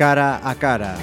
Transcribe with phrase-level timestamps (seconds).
[0.00, 0.96] cara a cara.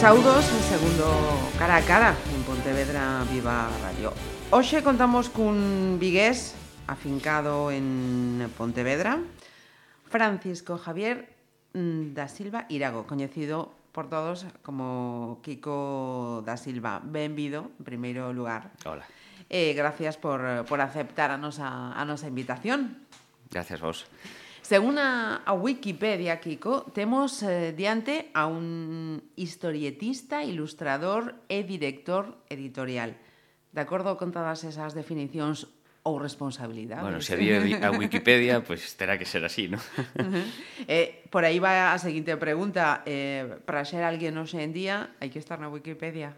[0.00, 1.04] Saudos en segundo
[1.58, 4.16] cara a cara en Pontevedra Viva Radio.
[4.48, 6.56] Hoxe contamos cun vigués
[6.88, 9.20] afincado en Pontevedra,
[10.08, 11.39] Francisco Javier
[11.72, 17.00] da Silva Irago, coñecido por todos como Kiko da Silva.
[17.02, 18.70] Benvido, en primeiro lugar.
[18.84, 19.06] Hola.
[19.50, 23.02] Eh, gracias por, por aceptar a nosa, a nosa invitación.
[23.50, 24.06] Gracias vos.
[24.62, 33.18] Según a, a Wikipedia, Kiko, temos eh, diante a un historietista, ilustrador e director editorial.
[33.72, 35.66] De acordo con todas esas definicións
[36.02, 37.04] ou responsabilidade.
[37.04, 39.80] Bueno, se di a Wikipedia, pois pues, terá que ser así, non?
[40.16, 40.44] Uh -huh.
[40.88, 43.04] eh, por aí va a seguinte pregunta.
[43.04, 46.32] Eh, para ser alguén hoxe en día, hai que estar na Wikipedia?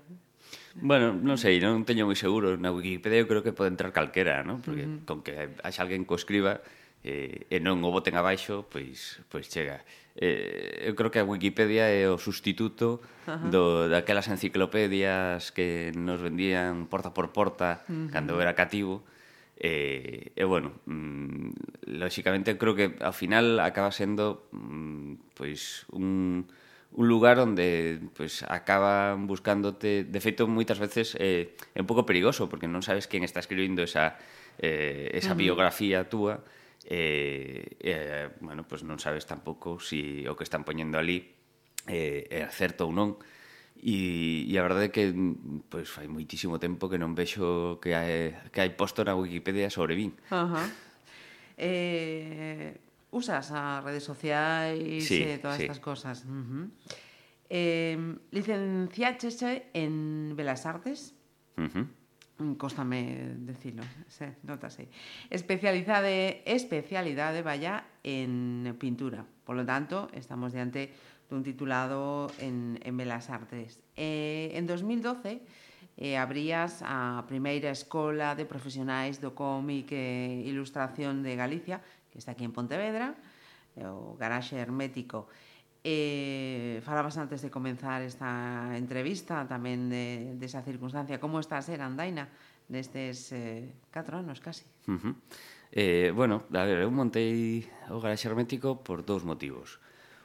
[0.74, 2.58] Bueno, non sei, non teño moi seguro.
[2.58, 4.58] Na Wikipedia eu creo que pode entrar calquera, non?
[4.58, 5.06] Porque uh -huh.
[5.06, 6.58] con que haxa alguén que escriba
[7.06, 9.86] eh, e non o boten abaixo, pois, pois chega.
[10.18, 13.48] Eh, eu creo que a Wikipedia é o sustituto uh -huh.
[13.48, 18.08] do, daquelas enciclopedias que nos vendían porta por porta uh -huh.
[18.10, 19.06] cando era cativo,
[19.62, 26.50] E, e bueno, mm, lóxicamente creo que ao final acaba sendo mm, pois un,
[26.90, 32.50] un lugar onde pois acaban buscándote, de feito moitas veces eh, é un pouco perigoso
[32.50, 34.18] porque non sabes quen está escribindo esa
[34.58, 35.46] eh, esa uh -huh.
[35.46, 36.42] biografía túa
[36.90, 41.38] eh, eh, bueno, pois non sabes tampouco si o que están poñendo ali
[41.86, 43.14] eh, é certo ou non.
[43.82, 45.10] E, e a verdade é que
[45.66, 49.98] pois fai moitísimo tempo que non vexo que hai, que hai posto na Wikipedia sobre
[49.98, 50.14] min.
[50.30, 50.66] Uh -huh.
[51.58, 52.78] eh,
[53.10, 55.66] usas as redes sociais sí, e todas sí.
[55.66, 56.22] estas cosas.
[56.22, 56.64] Uh -huh.
[57.50, 57.98] eh,
[58.30, 61.18] licenciáchese en Belas Artes.
[61.58, 61.86] Uh -huh.
[62.58, 64.88] Cóstame decirlo, se, notase.
[65.30, 69.26] Especialidade, especialidade, vaya, en pintura.
[69.44, 70.94] Por lo tanto, estamos diante
[71.32, 73.80] un titulado en, en Belas Artes.
[73.96, 75.42] Eh, en 2012
[75.96, 82.32] eh, abrías a primeira Escola de Profesionais do Cómic e Ilustración de Galicia, que está
[82.32, 83.16] aquí en Pontevedra,
[83.76, 85.28] o garaxe hermético.
[85.84, 91.18] Eh, falabas antes de comenzar esta entrevista tamén de, de esa circunstancia.
[91.18, 92.30] Como está a eh, ser Andaina
[92.70, 94.62] nestes eh, 4 anos casi?
[94.86, 95.14] Uh -huh.
[95.74, 99.81] eh, bueno, a ver, eu montei o garaxe hermético por dous motivos.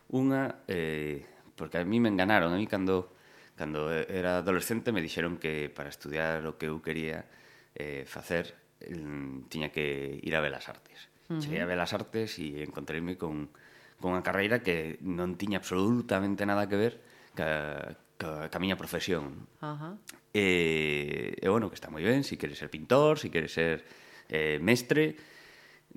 [0.07, 1.27] Unha, eh,
[1.59, 3.11] porque a mí me enganaron, a mí cando,
[3.59, 7.27] cando era adolescente me dixeron que para estudiar o que eu quería
[7.75, 8.55] eh, facer
[8.87, 11.11] mm, tiña que ir a Belas Artes.
[11.27, 11.41] Uh -huh.
[11.43, 13.51] Cheguei a Belas Artes e encontreime con,
[13.99, 16.93] con unha carreira que non tiña absolutamente nada que ver
[17.35, 19.49] ca, ca, ca miña profesión.
[19.59, 19.93] Uh -huh.
[20.31, 23.83] e, e, bueno, que está moi ben, si queres ser pintor, si queres ser
[24.31, 25.19] eh, mestre,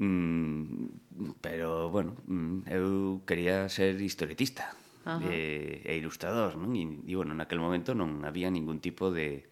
[0.00, 4.72] Mm, pero, bueno, mm, eu quería ser historietista
[5.05, 5.21] Ajá.
[5.28, 6.72] e, e ilustrador, non?
[6.72, 9.44] E, e, bueno, naquel momento non había ningún tipo de,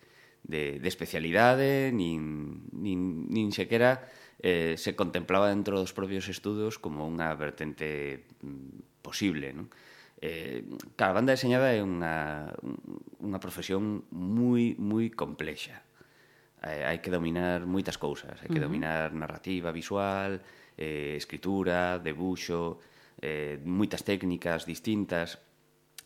[0.49, 4.09] de, de especialidade, nin, nin, nin sequera
[4.41, 9.69] eh, se contemplaba dentro dos propios estudos como unha vertente mm, posible, non?
[10.25, 10.65] Eh,
[10.97, 12.57] claro, a banda deseñada é unha,
[13.21, 15.85] unha profesión moi, moi complexa
[16.63, 18.67] eh, hai que dominar moitas cousas, hai que uh -huh.
[18.67, 20.43] dominar narrativa visual,
[20.77, 22.79] eh, escritura, debuxo,
[23.21, 25.39] eh, moitas técnicas distintas,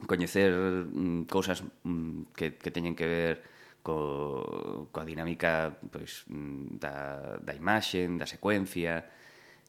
[0.07, 3.35] coñecer mm, cousas mm, que, que teñen que ver
[3.83, 9.05] co, coa dinámica pois, mm, da, da imaxe, da secuencia,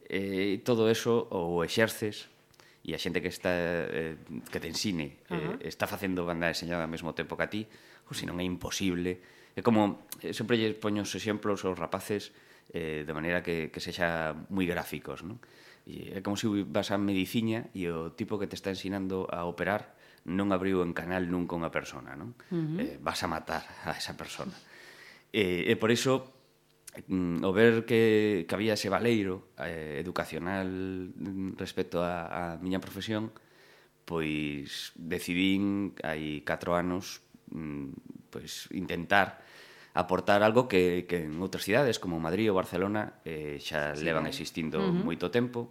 [0.08, 2.30] e eh, todo eso o exerces
[2.84, 4.20] e a xente que está eh,
[4.52, 5.54] que te ensine uh -huh.
[5.64, 7.62] eh, está facendo banda deseñada ao mesmo tempo que a ti,
[8.08, 9.24] ou senón é imposible
[9.54, 12.34] É como, eh, sempre lle poño os exemplos aos rapaces
[12.74, 15.38] eh, de maneira que, que sexa moi gráficos, non?
[15.84, 19.44] E é como se vas a medicina e o tipo que te está ensinando a
[19.44, 22.34] operar non abriu en canal nunca unha persona, non?
[22.50, 22.80] Uh -huh.
[22.80, 24.56] eh, vas a matar a esa persona.
[25.30, 26.32] E, e por iso,
[27.12, 31.12] mm, o ver que, que había ese valeiro eh, educacional
[31.60, 33.36] respecto a, a miña profesión,
[34.08, 37.20] pois decidín hai 4 anos
[37.52, 39.46] mm, pois intentar
[39.94, 44.02] aportar algo que, que en outras cidades como Madrid ou Barcelona eh, xa sí.
[44.02, 45.06] levan existindo uh -huh.
[45.06, 45.70] moito tempo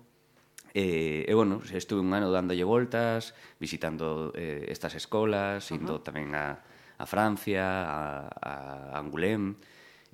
[0.72, 5.78] E, eh, e bueno, estuve un ano dándolle voltas, visitando eh, estas escolas, uh -huh.
[5.84, 6.64] indo tamén a,
[6.96, 8.00] a Francia, a,
[8.40, 9.60] a Angoulême,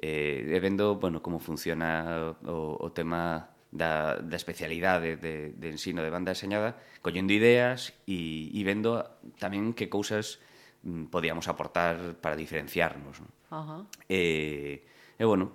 [0.02, 6.02] eh, e vendo bueno, como funciona o, o tema da, da especialidade de, de ensino
[6.02, 9.06] de banda deseñada, collendo ideas e, e vendo
[9.38, 10.42] tamén que cousas
[10.88, 13.20] Mm, podíamos aportar para diferenciarnos.
[13.20, 13.28] ¿no?
[13.50, 13.84] Ajá.
[14.08, 14.84] Eh,
[15.18, 15.52] e, bueno,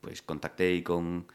[0.00, 1.28] pois pues contactei con,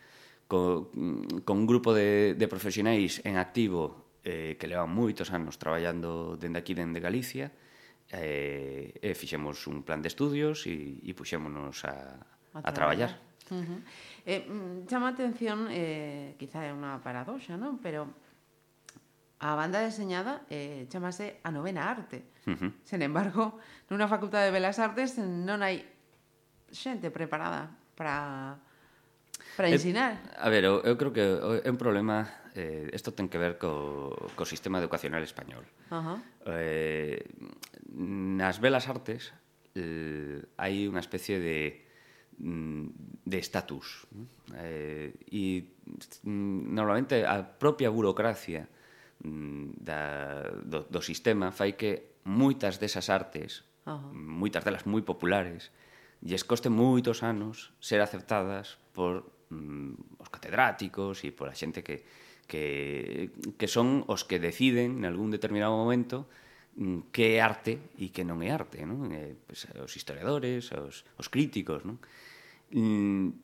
[0.48, 5.62] con, mm, con un grupo de, de profesionais en activo eh, que levan moitos anos
[5.62, 7.54] traballando dende aquí, dende Galicia,
[8.10, 12.18] eh, e fixemos un plan de estudios e, e puxémonos a,
[12.58, 13.14] a, a traballar.
[13.14, 13.52] traballar.
[13.52, 13.80] Uh -huh.
[14.26, 14.42] eh,
[14.88, 17.78] chama atención, eh, quizá é unha paradoxa, non?
[17.78, 18.10] pero
[19.44, 22.24] A banda deseñada eh, chamase a novena arte.
[22.48, 22.72] Uh -huh.
[22.88, 23.60] Sen embargo,
[23.92, 25.84] nunha facultade de Belas Artes non hai
[26.72, 27.68] xente preparada
[28.00, 28.56] para
[29.60, 30.16] para eh, ensinar.
[30.16, 31.24] Eh, a ver, eu, eu creo que
[31.60, 32.24] é un problema
[32.56, 35.68] eh, isto ten que ver co, co sistema educacional español.
[35.92, 36.18] Uh -huh.
[36.48, 37.20] eh,
[37.92, 39.36] nas Belas Artes
[39.76, 41.84] eh, hai unha especie de
[42.40, 44.08] mm, de estatus
[44.56, 45.76] eh, e
[46.24, 48.72] mm, normalmente a propia burocracia
[49.24, 54.12] Mm, da, do, do sistema fai que moitas desas artes, uh -huh.
[54.12, 55.72] moitas delas moi populares,
[56.20, 62.04] lles coste moitos anos ser aceptadas por mm, os catedráticos e por a xente que,
[62.48, 66.28] que, que son os que deciden en algún determinado momento
[66.76, 69.08] mm, que é arte e que non é arte, non?
[69.12, 72.00] Eh, pues, os historiadores, os, os críticos, non?
[72.72, 73.40] Mm,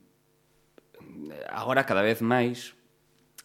[1.48, 2.76] agora cada vez máis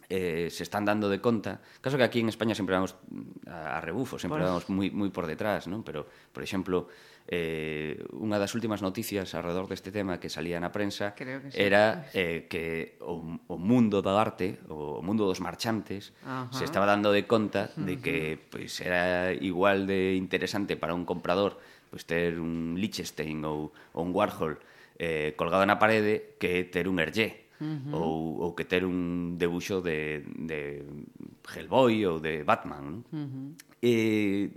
[0.10, 1.62] eh, se están dando de conta.
[1.82, 4.50] Caso que aquí en España sempre vamos mm, a, a rebufo, sempre pues...
[4.50, 5.82] vamos moi, moi por detrás, non?
[5.82, 6.88] Pero, por exemplo,
[7.26, 11.58] eh, unha das últimas noticias alrededor deste tema que salía na prensa que sí.
[11.58, 16.54] era eh, que o, o mundo da arte, o mundo dos marchantes, Ajá.
[16.54, 21.06] se estaba dando de conta de que pois, pues, era igual de interesante para un
[21.06, 21.58] comprador
[21.90, 24.62] pois, pues, ter un Liechtenstein ou, ou un Warhol
[25.02, 27.94] eh, colgado na parede que ter un Hergé uh -huh.
[27.96, 30.84] ou, ou que ter un debuxo de, de
[31.46, 32.84] Hellboy ou de Batman.
[32.84, 32.98] Non?
[33.12, 33.48] Uh -huh.
[33.82, 33.94] E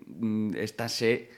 [0.06, 1.29] mm, estáse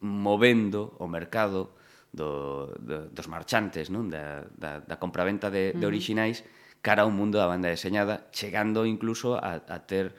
[0.00, 1.76] movendo o mercado
[2.12, 4.08] do, do, dos marchantes, non?
[4.08, 5.80] Da, da, da compraventa de, uh -huh.
[5.80, 6.44] de orixinais
[6.86, 10.14] cara ao mundo da banda deseñada, chegando incluso a, a ter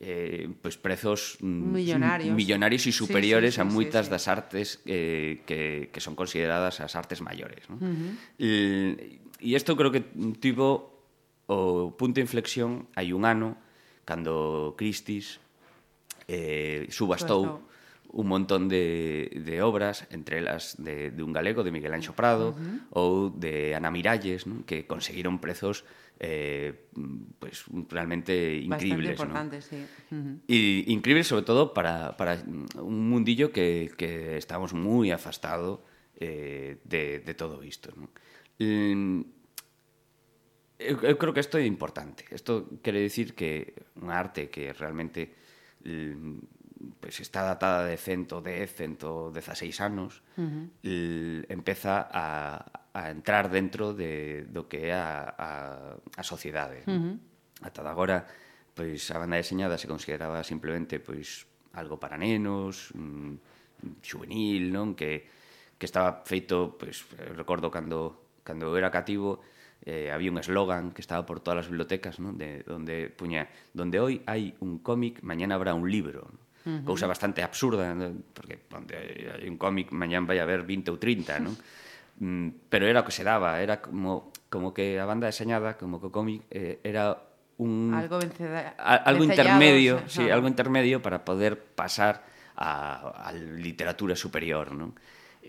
[0.00, 4.12] eh, pues prezos mm, millonarios, millonarios e superiores sí, sí, sí, a moitas sí, sí.
[4.12, 7.64] das artes eh, que, que son consideradas as artes maiores.
[7.72, 7.80] ¿no?
[7.80, 8.12] Uh -huh
[9.40, 10.02] e isto creo que
[10.40, 10.96] tivo
[11.46, 13.54] o punto de inflexión hai un ano
[14.06, 15.38] cando Christie's
[16.26, 17.62] eh, subastou
[18.16, 22.50] un montón de, de obras, entre elas de, de un galego, de Miguel Anxo Prado,
[22.50, 22.78] uh -huh.
[22.96, 24.64] ou de Ana Miralles, ¿no?
[24.64, 25.84] que conseguiron prezos
[26.18, 26.88] eh,
[27.38, 29.18] pues, realmente increíbles.
[29.20, 29.62] Bastante ¿no?
[29.62, 29.80] sí.
[30.10, 30.36] Uh -huh.
[30.48, 30.58] Y
[30.88, 32.40] increíbles sobre todo para, para
[32.80, 35.84] un mundillo que, que estamos moi afastado
[36.16, 37.92] eh, de, de todo isto.
[37.94, 38.08] ¿no?
[38.08, 38.25] Uh
[38.58, 39.24] Eh,
[40.78, 42.24] eu, eu creo que isto é importante.
[42.30, 45.32] Isto quere dicir que unha arte que realmente
[47.00, 48.42] pues pois está datada de 110,
[48.74, 51.46] 116 anos, uh -huh.
[51.48, 52.60] Empeza a,
[52.92, 55.50] a entrar dentro de, do que é a, a,
[55.96, 56.84] a sociedade.
[56.84, 57.14] Uh -huh.
[57.64, 58.28] Ata agora,
[58.76, 64.92] pois, a banda deseñada se consideraba simplemente pois, algo para nenos, mm, juvenil, non?
[64.92, 65.24] Que,
[65.80, 69.42] que estaba feito, pois, recordo cando cando eu era cativo,
[69.82, 72.32] eh, había un eslogan que estaba por todas as bibliotecas, ¿no?
[72.32, 76.30] de donde puña, donde hoy hai un cómic, mañana habrá un libro.
[76.30, 76.38] ¿no?
[76.66, 76.84] Uh -huh.
[76.86, 78.14] Cousa bastante absurda, ¿no?
[78.30, 78.94] porque onde
[79.34, 81.52] hai un cómic, mañán vai haber 20 ou 30, ¿no?
[82.22, 85.98] mm, pero era o que se daba, era como como que a banda deseñada, como
[86.00, 87.18] que o cómic eh, era
[87.58, 92.24] un algo venceda, a, algo intermedio, sí, algo intermedio para poder pasar
[92.56, 94.94] a, a literatura superior, ¿no?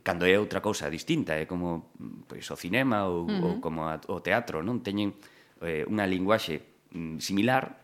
[0.03, 1.93] cando é outra cousa distinta, é como
[2.27, 3.43] pois, o cinema ou, uh -huh.
[3.45, 4.81] ou como a, o teatro, non?
[4.81, 5.15] Teñen
[5.61, 6.61] eh, unha linguaxe
[6.93, 7.77] mm, similar,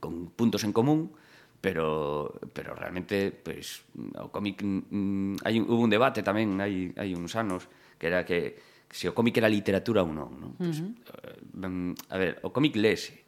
[0.00, 1.12] con puntos en común,
[1.62, 3.86] pero pero realmente pois,
[4.18, 8.10] o cómic mm, mm hai un, hubo un debate tamén hai hai uns anos que
[8.10, 8.58] era que
[8.92, 10.52] se o cómic era literatura ou non, non?
[10.58, 11.96] Pues, uh -huh.
[12.12, 13.24] a ver, o cómic lese.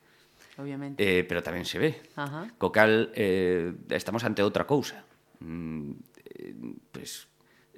[0.59, 1.03] Obviamente.
[1.03, 1.91] Eh, pero tamén se ve.
[2.15, 2.47] Ajá.
[2.47, 2.59] Uh -huh.
[2.61, 5.03] Co cal eh, estamos ante outra cousa.
[5.41, 5.99] Mm,
[6.37, 6.55] eh,
[6.93, 7.27] pues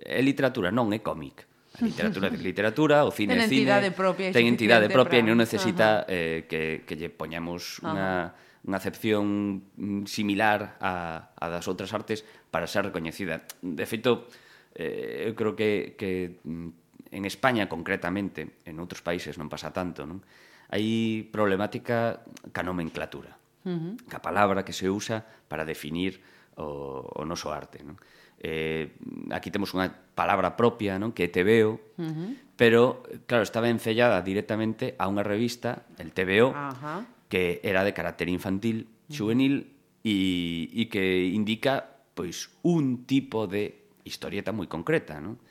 [0.03, 1.47] é literatura, non é cómic.
[1.77, 5.37] A literatura de literatura, o cine ten cine, entidade propia, ten entidade propia e non
[5.37, 6.13] necesita Ajá.
[6.13, 8.33] eh, que, que lle poñamos unha,
[8.65, 13.45] unha acepción mm, similar a, a das outras artes para ser recoñecida.
[13.61, 14.25] De feito,
[14.73, 20.09] eh, eu creo que, que mm, en España concretamente, en outros países non pasa tanto,
[20.09, 20.25] non?
[20.73, 23.93] hai problemática ca nomenclatura, uh -huh.
[24.11, 26.19] ca palabra que se usa para definir
[26.59, 27.85] o, o noso arte.
[27.87, 28.01] Non?
[28.47, 28.95] eh,
[29.35, 31.11] aquí temos unha palabra propia, non?
[31.11, 32.31] Que é TVO, uh -huh.
[32.55, 37.01] pero, claro, estaba encellada directamente a unha revista, el TVO, uh -huh.
[37.27, 39.75] que era de carácter infantil, juvenil,
[40.07, 45.43] e, e que indica pois un tipo de historieta moi concreta, non?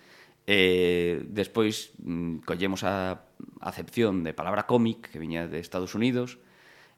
[0.48, 3.28] Eh, despois mm, collemos a
[3.60, 6.40] acepción de palabra cómic que viña de Estados Unidos,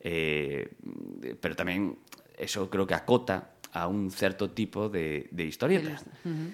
[0.06, 0.78] eh,
[1.42, 1.98] pero tamén
[2.38, 6.02] eso creo que acota a un certo tipo de, de historieta.
[6.26, 6.50] Uh -huh.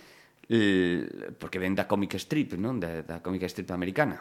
[0.50, 2.84] eh, porque ven da comic strip, non?
[2.84, 4.20] Da, da comic strip americana.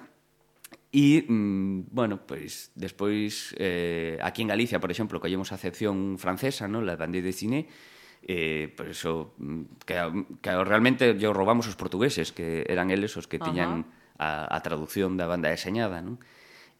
[0.92, 6.20] E, mm, bueno, pois, pues, despois, eh, aquí en Galicia, por exemplo, collemos a acepción
[6.20, 6.86] francesa, non?
[6.86, 7.66] La bande dessinée,
[8.22, 9.96] eh, por eso, mm, que,
[10.38, 14.22] que realmente yo robamos os portugueses, que eran eles os que tiñan uh -huh.
[14.22, 16.22] a, a traducción da banda deseñada, non?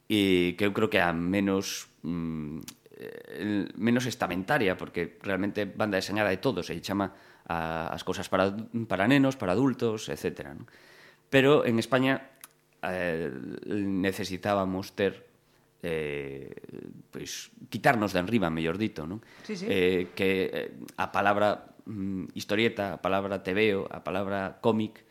[0.07, 5.97] E eh, que eu creo que a menos mm, el menos estamentaria, porque realmente banda
[5.97, 7.13] deseñada de todos, se chama
[7.47, 8.53] a, as cousas para,
[8.87, 10.53] para nenos, para adultos, etc.
[10.53, 10.65] ¿no?
[11.29, 12.29] Pero en España
[12.83, 13.31] eh,
[13.65, 15.33] necesitábamos ter
[15.83, 16.55] eh,
[17.11, 19.19] pois, quitarnos de enriba, mellor dito, non?
[19.43, 19.67] Sí, sí.
[19.67, 25.03] Eh, que eh, a palabra mm, historieta, a palabra tebeo, a palabra cómic,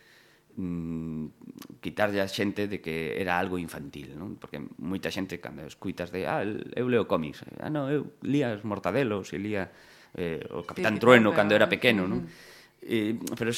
[0.57, 4.37] mm, quitarlle a xente de que era algo infantil, non?
[4.37, 8.63] Porque moita xente cando escuitas de, ah, eu leo cómics, ah, non, eu lía os
[8.63, 9.73] mortadelos e lía
[10.15, 12.23] eh, o Capitán sí, Trueno pero, cando era pequeno, non?
[12.23, 12.51] Uh -huh.
[12.83, 13.55] Eh, pero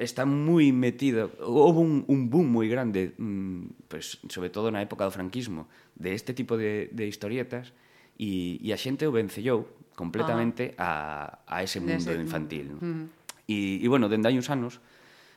[0.00, 5.04] está moi metido houve un, un boom moi grande mm, pues, sobre todo na época
[5.04, 5.68] do franquismo
[6.00, 7.76] de este tipo de, de historietas
[8.16, 11.44] e, e a xente o vencellou completamente ah.
[11.44, 12.16] a, a ese mundo ese...
[12.16, 12.80] infantil ¿no?
[12.80, 13.04] mm.
[13.52, 14.80] e, e bueno, dende hai uns anos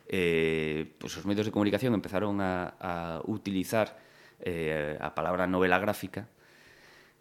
[0.08, 4.00] eh, pues os medios de comunicación empezaron a, a utilizar
[4.40, 6.32] eh, a palabra novela gráfica,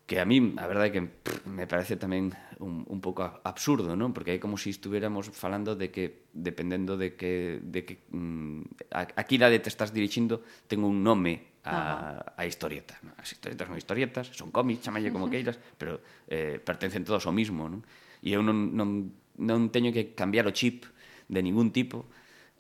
[0.07, 2.31] que a mí, a verdade que pff, me parece tamén
[2.63, 4.15] un, un pouco absurdo, non?
[4.15, 8.95] Porque é como se si estuviéramos falando de que dependendo de que de que mm,
[8.95, 12.95] a, a que idade te estás dirixindo, ten un nome a, a historieta.
[13.03, 13.19] Non?
[13.19, 15.99] As historietas non historietas, son cómics, chamalle como queiras, pero
[16.31, 17.83] eh, pertencen todos ao mismo, non?
[18.23, 19.11] E eu non, non,
[19.43, 20.87] non teño que cambiar o chip
[21.27, 22.07] de ningún tipo,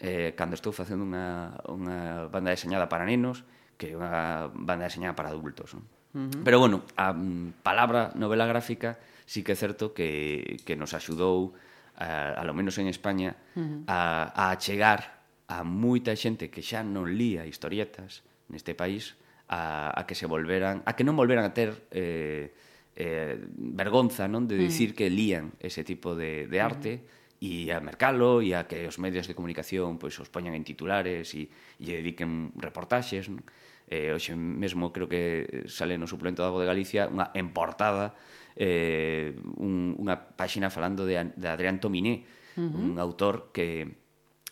[0.00, 3.44] eh, cando estou facendo unha, unha banda deseñada para nenos
[3.80, 5.72] que unha banda deseñada para adultos.
[5.72, 5.84] Non?
[6.16, 6.42] Uh -huh.
[6.44, 11.56] Pero bueno, a mm, palabra novela gráfica sí que é certo que, que nos axudou,
[11.96, 13.80] a, a lo menos en España, uh -huh.
[13.88, 18.20] a, a chegar a moita xente que xa non lía historietas
[18.52, 19.16] neste país
[19.48, 22.52] a, a que se volveran, a que non volveran a ter eh,
[22.96, 24.98] eh, vergonza non de dicir uh -huh.
[24.98, 28.88] que lían ese tipo de, de arte uh -huh e a mercalo e a que
[28.88, 33.44] os medios de comunicación pois os poñan en titulares e, e lle dediquen reportaxes non?
[33.86, 38.18] Eh, hoxe mesmo creo que sale no suplemento da Voz de Galicia unha emportada
[38.58, 42.26] eh, un, unha páxina falando de, de Adrián Tominé
[42.56, 42.82] uh -huh.
[42.82, 43.94] un autor que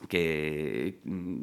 [0.08, 1.00] que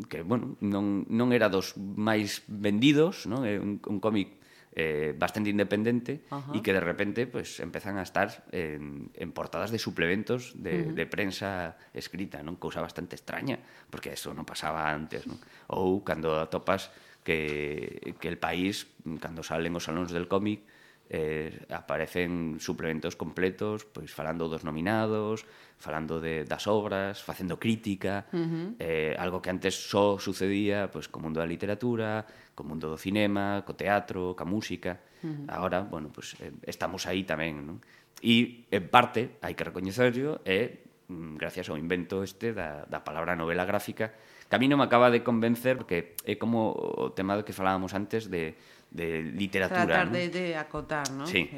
[0.07, 3.41] que bueno, non non era dos máis vendidos, non?
[3.41, 4.40] É un un cómic
[4.73, 6.51] eh, bastante independente Ajá.
[6.53, 10.85] y que de repente pues empezan a estar en, en portadas de suplementos de, uh
[10.87, 10.93] -huh.
[10.93, 12.55] de, prensa escrita, ¿no?
[12.57, 13.59] Cosa bastante extraña,
[13.89, 15.35] porque eso no pasaba antes, ¿no?
[15.67, 16.87] Ou cando atopas
[17.27, 18.87] que, que el país,
[19.19, 20.63] cando salen os salóns del cómic,
[21.11, 25.43] eh, aparecen suplementos completos pois falando dos nominados,
[25.75, 28.67] falando de das obras, facendo crítica, uh -huh.
[28.79, 32.23] eh, algo que antes só sucedía pois co mundo da literatura,
[32.55, 35.03] co mundo do cinema, co teatro, ca música.
[35.19, 35.45] Uh -huh.
[35.51, 37.83] Agora, bueno, pois eh, estamos aí tamén, non?
[38.23, 40.79] E en parte hai que recoñecerlo é
[41.11, 44.15] mm, gracias ao invento este da, da palabra novela gráfica,
[44.47, 47.51] que a mí non me acaba de convencer porque é como o tema do que
[47.51, 48.55] falábamos antes de
[48.91, 49.85] de literatura.
[49.85, 50.33] Tratar de, ¿no?
[50.33, 51.25] de acotar, ¿no?
[51.25, 51.49] Sí.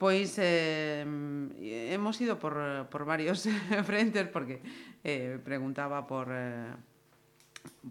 [0.00, 1.04] Pois eh,
[1.92, 3.44] hemos ido por, por varios
[3.84, 4.62] frentes porque
[5.04, 6.72] eh, preguntaba por, eh,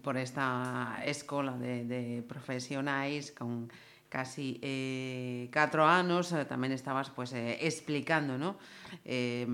[0.02, 3.70] por esta escola de, de profesionais con
[4.08, 8.58] casi eh, 4 anos eh, tamén estabas pues, eh, explicando ¿no?
[9.06, 9.46] eh,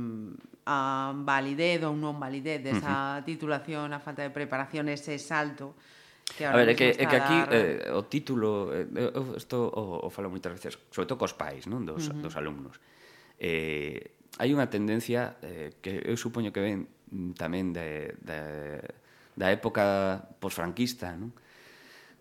[0.64, 3.28] a validez ou non validez desa uh -huh.
[3.28, 5.76] titulación, a falta de preparación, ese salto
[6.26, 7.54] Que a ver, é que, é que aquí dar...
[7.54, 11.70] eh, o título, eh, eu isto o, o falo moitas veces, sobre todo cos pais,
[11.70, 12.22] non, dos, uh -huh.
[12.26, 12.82] dos alumnos.
[13.38, 16.90] Eh, hai unha tendencia eh, que eu supoño que ven
[17.38, 18.40] tamén de, de,
[19.38, 21.30] da época posfranquista, non?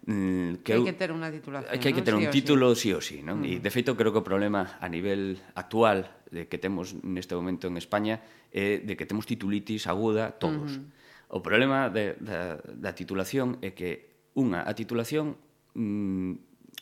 [0.06, 2.22] Mm, que, que hai que ter unha titulación, que hai que ter ¿no?
[2.22, 3.42] un sí título sí ou sí, non?
[3.42, 7.66] E de feito creo que o problema a nivel actual de que temos neste momento
[7.66, 8.22] en España
[8.54, 10.78] é de que temos titulitis aguda todos.
[10.78, 10.94] Mm.
[11.30, 15.40] O problema de, da, da titulación é que, unha, a titulación
[15.74, 16.34] mm,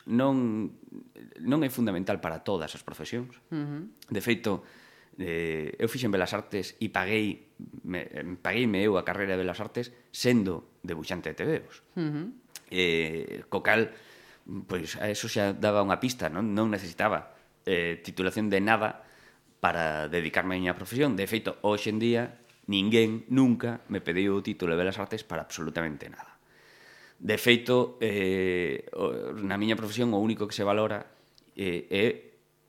[0.10, 0.36] non,
[1.40, 3.40] non é fundamental para todas as profesións.
[3.48, 3.84] Uh -huh.
[4.12, 4.68] De feito,
[5.20, 7.56] eh, eu fixen Belas Artes e paguei
[7.88, 8.04] me,
[8.44, 11.84] pagueime eu a carreira de Belas Artes sendo debuxante de tebeos.
[11.96, 12.26] Uh -huh.
[12.68, 13.96] eh, co cal,
[14.68, 17.32] pois a eso xa daba unha pista, non, non necesitaba
[17.64, 19.08] eh, titulación de nada
[19.64, 21.16] para dedicarme á miña profesión.
[21.16, 25.44] De feito, hoxe en día Ninguén nunca me pediu o título de Belas Artes para
[25.44, 26.40] absolutamente nada.
[27.20, 28.88] De feito, eh,
[29.44, 31.08] na miña profesión o único que se valora
[31.56, 32.06] eh, é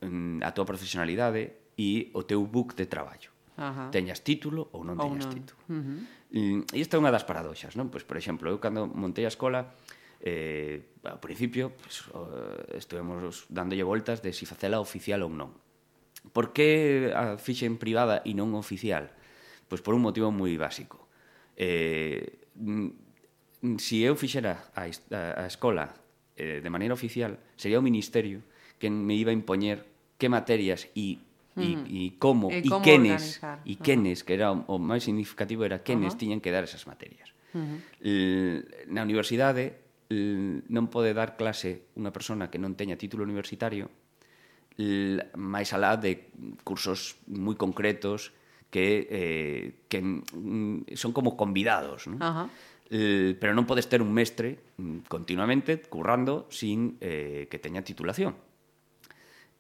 [0.03, 3.31] mm, a tua profesionalidade e o teu book de traballo.
[3.55, 3.91] Ajá.
[3.95, 5.35] Teñas título ou non teñas ou non.
[5.39, 5.61] título.
[5.71, 5.99] Uh -huh.
[6.35, 7.87] Mm, e esta é unha das paradoxas, non?
[7.87, 9.79] Pois, por exemplo, eu cando montei a escola,
[10.19, 15.55] eh, ao principio, pois, pues, estuvemos dándolle voltas de si facela oficial ou non.
[16.35, 19.15] Por que a fixe en privada e non oficial?
[19.69, 21.09] Pois por un motivo moi básico.
[21.57, 22.89] Eh, mm,
[23.63, 25.95] mm, si eu fixera a, a, a escola
[26.37, 28.43] eh, de maneira oficial, sería o Ministerio
[28.79, 29.87] quen me iba a impoñer
[30.19, 31.23] que materias e
[31.57, 35.87] e, e como e, como quenes e quenes, que era o, o máis significativo era
[35.87, 36.21] quenes uh -huh.
[36.21, 37.31] tiñan que dar esas materias.
[37.55, 37.79] Uh -huh.
[38.03, 39.79] L, na universidade
[40.11, 43.87] l, non pode dar clase unha persona que non teña título universitario
[44.75, 46.27] l, máis alá de
[46.67, 48.35] cursos moi concretos
[48.75, 52.19] que, eh, que mm, son como convidados, ¿no?
[52.19, 52.51] Ajá.
[52.91, 58.35] Eh, pero non podes ter un mestre mm, continuamente currando sin eh, que teña titulación.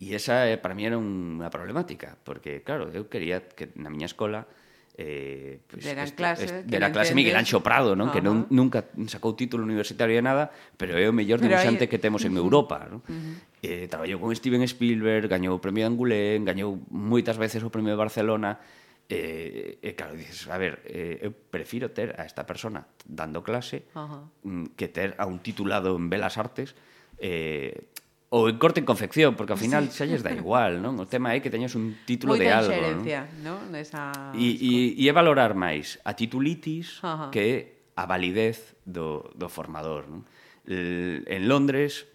[0.02, 4.11] E esa eh, para mí era unha problemática, porque claro, eu quería que na miña
[4.11, 4.50] escola
[4.99, 8.11] eh, pues, Deran clase, este, dera clase Miguel Anxo Prado, non?
[8.11, 8.14] Uh -huh.
[8.14, 11.90] que non, nunca sacou título universitario de nada, pero é o mellor dibuixante hay...
[11.90, 12.83] que temos en Europa.
[12.90, 12.99] Non?
[13.06, 13.35] Uh -huh.
[13.62, 17.94] eh, traballou con Steven Spielberg, gañou o Premio de Angulén, gañou moitas veces o Premio
[17.94, 18.59] de Barcelona,
[19.05, 23.85] E, e claro, dices, a ver, eh, eu prefiro ter a esta persona dando clase
[23.93, 24.25] Ajá.
[24.49, 26.73] Mm, que ter a un titulado en Belas Artes
[27.21, 27.93] eh,
[28.33, 30.03] ou en corte en confección, porque ao final sí.
[30.03, 30.97] xalles da igual, non?
[30.97, 33.05] O tema é que teñas un título Moita de algo, non?
[33.45, 33.61] non?
[33.77, 34.11] Esa...
[34.33, 37.29] E, e, e é valorar máis a titulitis Ajá.
[37.29, 40.25] que a validez do, do formador, non?
[40.65, 42.09] En Londres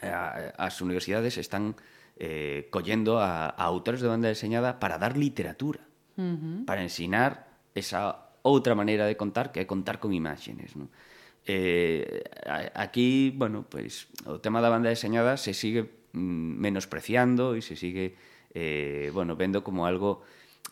[0.00, 1.74] as universidades están
[2.16, 5.89] eh, collendo a, a autores de banda deseñada para dar literatura
[6.20, 6.58] uh -huh.
[6.68, 10.92] para ensinar esa outra maneira de contar que é contar con imágenes, non?
[11.48, 12.20] Eh,
[12.76, 17.80] aquí, bueno, pois pues, o tema da banda deseñada se sigue mm, menospreciando e se
[17.80, 18.12] sigue
[18.52, 20.20] eh, bueno, vendo como algo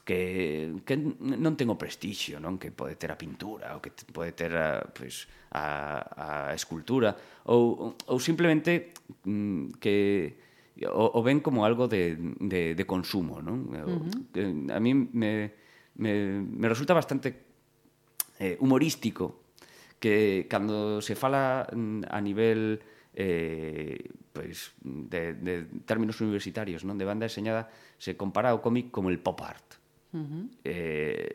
[0.05, 2.61] que, que non ten o prestixio non?
[2.61, 7.17] que pode ter a pintura ou que pode ter a, pois, pues, a, a escultura
[7.49, 8.93] ou, ou simplemente
[9.25, 10.37] mm, que
[10.87, 13.43] o, o ven como algo de, de, de consumo.
[13.43, 13.55] ¿no?
[13.55, 14.73] Uh eh, -huh.
[14.73, 15.53] A mí me,
[15.95, 17.35] me, me resulta bastante
[18.39, 19.49] eh, humorístico
[19.99, 22.81] que cando se fala mm, a nivel
[23.15, 23.99] eh,
[24.33, 27.67] pues, de, de términos universitarios non de banda deseñada
[27.99, 29.75] se compara o cómic como el pop art.
[30.15, 30.45] Uh -huh.
[30.63, 31.35] eh,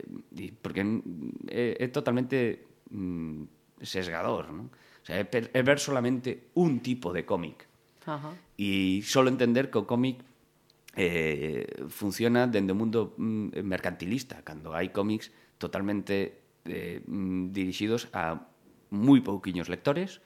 [0.64, 4.72] porque mm, eh, é, é totalmente mm, sesgador, non?
[4.72, 7.68] O sea, é, é ver solamente un tipo de cómic
[8.06, 8.32] Ajá.
[8.60, 10.22] E solo entender que o cómic
[10.96, 16.38] eh, funciona dende o mundo mm, mercantilista, cando hai cómics totalmente
[16.70, 18.38] eh, mm, dirixidos a
[18.94, 20.22] moi pouquiños lectores,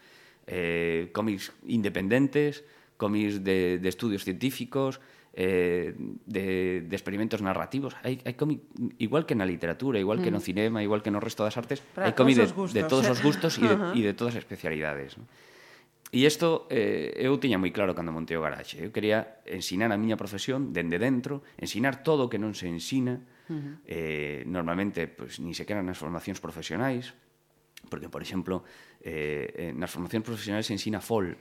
[0.47, 2.67] eh, cómics independentes,
[2.99, 4.99] cómics de, de estudios científicos,
[5.37, 5.93] eh,
[6.25, 7.95] de, de experimentos narrativos.
[8.03, 8.65] Hai, hai cómic,
[8.99, 10.23] igual que na literatura, igual mm.
[10.25, 13.07] que no cinema, igual que no resto das artes, Para hai cómic de, de todos
[13.07, 14.03] os gustos e de, uh -huh.
[14.03, 15.15] de todas as especialidades.
[15.15, 15.29] ¿no?
[16.07, 18.79] E isto eh, eu tiña moi claro cando montei o garaxe.
[18.79, 23.19] Eu quería ensinar a miña profesión dende dentro, ensinar todo o que non se ensina,
[23.19, 23.73] uh -huh.
[23.83, 27.11] eh, normalmente pues, ni sequera nas formacións profesionais,
[27.91, 28.63] porque, por exemplo,
[29.03, 31.35] eh, eh nas formacións profesionais se ensina FOL,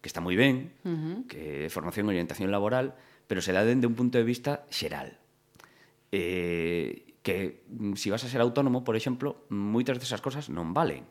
[0.00, 1.16] que está moi ben, uh -huh.
[1.28, 2.96] que é formación e orientación laboral,
[3.28, 5.20] pero se dá dende un punto de vista xeral.
[6.08, 7.60] Eh, que
[7.92, 11.04] se si vas a ser autónomo, por exemplo, moitas desas cosas non valen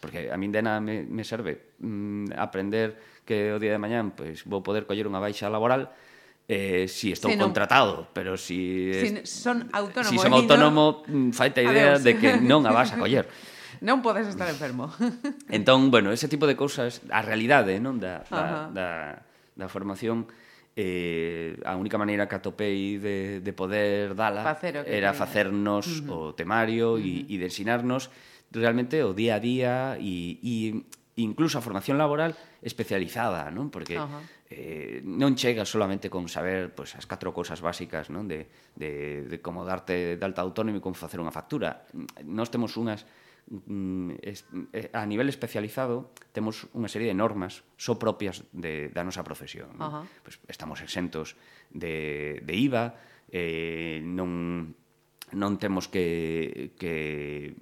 [0.00, 4.16] porque a min de nada me, me serve mm, aprender que o día de mañán
[4.16, 5.92] pois vou poder coller unha baixa laboral
[6.48, 11.04] eh, si estou si non, contratado, pero si, si son autónomo, si eh, son autónomo,
[11.04, 12.08] no, faita idea Adeus.
[12.08, 13.28] de que non a vas a coller.
[13.84, 14.88] Non podes estar enfermo.
[15.52, 18.88] Entón, bueno, ese tipo de cousas, a realidade, non, da da, da,
[19.54, 20.24] da formación
[20.78, 24.56] eh, a única maneira que atopei de, de poder dala
[24.86, 26.32] era facernos uh -huh.
[26.32, 27.38] o temario e uh -huh.
[27.42, 28.14] de ensinarnos
[28.50, 30.54] realmente o día a día e, e
[31.18, 33.70] incluso a formación laboral especializada, non?
[33.74, 34.22] Porque Ajá.
[34.48, 38.30] eh, non chega solamente con saber pues, as catro cousas básicas non?
[38.30, 38.46] De,
[38.78, 41.86] de, de como darte de alta autónomo e como facer unha factura.
[42.22, 43.04] Nós temos unhas
[43.50, 49.02] mm, eh, a nivel especializado temos unha serie de normas só so propias de, da
[49.02, 49.74] nosa profesión.
[49.76, 50.04] uh -huh.
[50.22, 51.34] Pues estamos exentos
[51.74, 52.94] de, de IVA,
[53.34, 54.72] eh, non
[55.34, 57.56] non temos que, que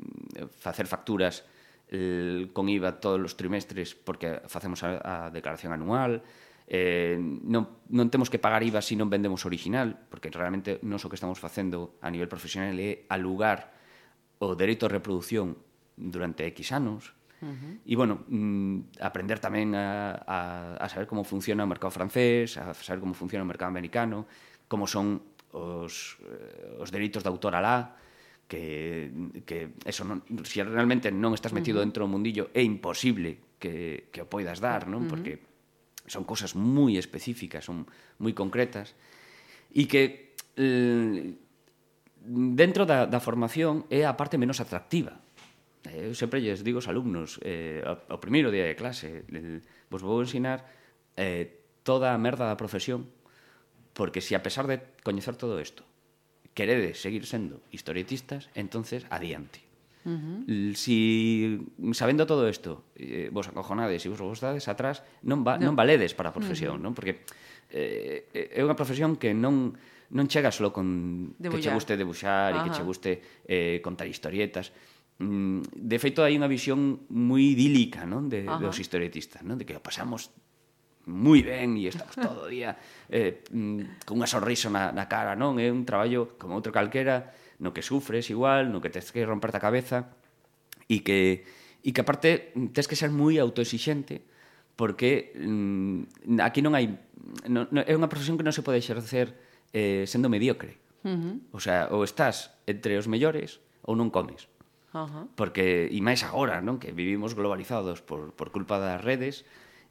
[0.59, 1.47] facer facturas
[1.89, 6.23] el, con IVA todos os trimestres porque facemos a, a declaración anual,
[6.67, 11.09] eh, non, non temos que pagar IVA se non vendemos original, porque realmente non o
[11.11, 13.71] que estamos facendo a nivel profesional é alugar
[14.43, 15.55] o dereito a reproducción
[15.95, 17.79] durante X anos, Uh -huh.
[17.85, 20.39] E, bueno, mm, aprender tamén a, a,
[20.81, 24.25] a saber como funciona o mercado francés, a saber como funciona o mercado americano,
[24.73, 27.97] como son os, eh, os delitos de autor alá,
[28.47, 29.11] que,
[29.43, 31.89] que eso non, se si realmente non estás metido uh -huh.
[31.89, 35.03] dentro do mundillo é imposible que, que o poidas dar, non?
[35.03, 35.11] Uh -huh.
[35.11, 35.33] Porque
[36.07, 37.89] son cosas moi específicas, son
[38.23, 38.95] moi concretas
[39.75, 41.35] e que eh,
[42.23, 45.19] dentro da, da formación é a parte menos atractiva.
[45.91, 49.67] Eh, eu sempre lles digo aos alumnos, eh, ao, ao primeiro día de clase, el,
[49.91, 50.63] vos vou ensinar
[51.19, 53.11] eh, toda a merda da profesión
[53.97, 55.89] Porque se si a pesar de coñecer todo isto
[56.53, 59.61] queredes seguir sendo historietistas, entonces adiante.
[60.07, 60.75] Uh -huh.
[60.77, 61.59] Si
[61.93, 65.73] sabendo todo isto, eh, vos acojonades e vos gostades atrás, non, va, no.
[65.73, 66.85] non valedes para a profesión, uh -huh.
[66.85, 66.93] non?
[66.95, 67.27] Porque
[67.73, 69.75] eh, é unha profesión que non
[70.07, 71.51] non chega só con debullar.
[71.51, 73.11] que che guste debuxar e que che guste
[73.45, 74.71] eh, contar historietas.
[75.19, 78.31] Mm, de feito, hai unha visión moi idílica non?
[78.31, 78.63] De, Ajá.
[78.63, 79.59] dos historietistas, non?
[79.59, 80.31] de que pasamos
[81.07, 82.75] moi ben e estamos todo o día
[83.07, 85.57] eh, mm, con unha sorriso na, na cara, non?
[85.63, 87.31] É un traballo como outro calquera
[87.63, 90.11] no que sufres igual, no que tens que romperte a cabeza
[90.91, 91.47] e que,
[91.87, 94.27] e que aparte tens que ser moi autoexixente
[94.75, 96.91] porque mm, aquí non hai
[97.49, 99.35] non, non, é unha profesión que non se pode exercer
[99.73, 100.79] eh, sendo mediocre.
[101.07, 101.35] Uh -huh.
[101.55, 104.51] O sea, ou estás entre os mellores ou non comes.
[104.91, 105.25] Uh -huh.
[105.39, 106.83] Porque, e máis agora, non?
[106.83, 109.47] Que vivimos globalizados por, por culpa das redes,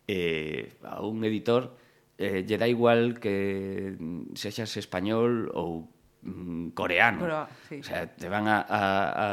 [0.07, 1.75] eh, a un editor
[2.17, 3.97] eh, lle dá igual que
[4.39, 5.91] sexas español ou
[6.23, 7.19] mm, coreano.
[7.19, 7.37] Pero,
[7.67, 7.79] sí.
[7.79, 9.27] O sea, te van a, a, a,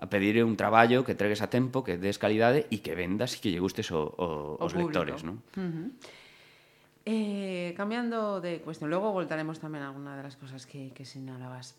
[0.00, 3.44] a pedir un traballo que tregues a tempo, que des calidade e que vendas e
[3.44, 4.96] que lle gustes o, o, o os público.
[4.96, 5.44] lectores, non?
[5.56, 5.88] Uh -huh.
[7.06, 11.78] Eh, cambiando de cuestión, logo voltaremos tamén a alguna de las cosas que, que señalabas.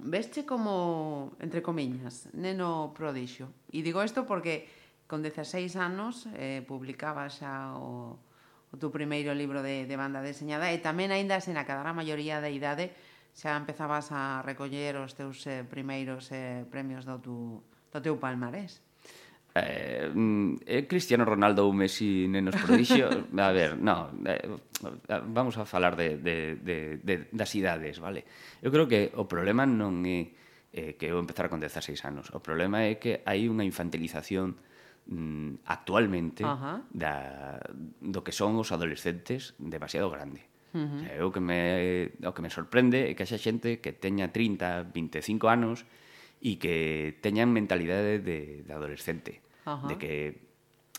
[0.00, 3.52] Veste como, entre comiñas, neno prodixio.
[3.72, 4.64] E digo isto porque
[5.06, 8.18] Con 16 anos eh, publicaba xa o,
[8.70, 12.42] o teu primeiro libro de, de banda deseñada e tamén aínda sen acadar a maioría
[12.42, 12.90] da idade
[13.30, 17.36] xa empezabas a recoller os teus eh, primeiros eh, premios do, tu,
[17.94, 18.82] do teu palmarés.
[19.56, 20.10] Eh,
[20.66, 23.06] eh, Cristiano Ronaldo ou Messi nenos prodixio?
[23.38, 24.42] A ver, no, eh,
[25.32, 28.26] vamos a falar de, de, de, de, das idades, vale?
[28.60, 30.28] Eu creo que o problema non é
[30.76, 32.28] eh, que eu empezar con 16 anos.
[32.36, 34.60] O problema é que hai unha infantilización
[35.06, 36.82] mm, actualmente Ajá.
[36.90, 37.58] da,
[38.02, 40.44] do que son os adolescentes demasiado grande.
[40.74, 40.96] Uh -huh.
[40.96, 41.62] o sea, o que me,
[42.26, 45.86] o que me sorprende é que haxa xente que teña 30, 25 anos
[46.42, 49.40] e que teñan mentalidade de, de adolescente.
[49.64, 49.88] Ajá.
[49.88, 50.46] De que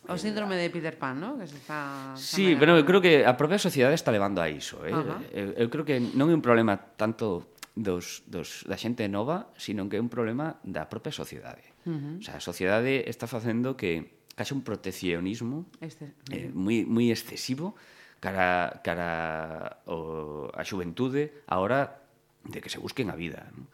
[0.07, 1.37] O eh, síndrome de Peter Pan, ¿no?
[1.37, 4.85] Que se está, Sí, pero eu creo que a propia sociedade está levando a iso,
[4.85, 4.93] eh?
[4.93, 5.19] Ajá.
[5.33, 9.85] Eu, eu creo que non é un problema tanto dos, dos, da xente nova, sino
[9.85, 11.77] que é un problema da propia sociedade.
[11.85, 12.13] Uh -huh.
[12.17, 16.13] O sea, a sociedade está facendo que case un proteccionismo este...
[16.29, 17.77] eh, moi, moi excesivo
[18.21, 22.05] cara, cara o, a xuventude a hora
[22.45, 23.49] de que se busquen a vida.
[23.53, 23.69] ¿no?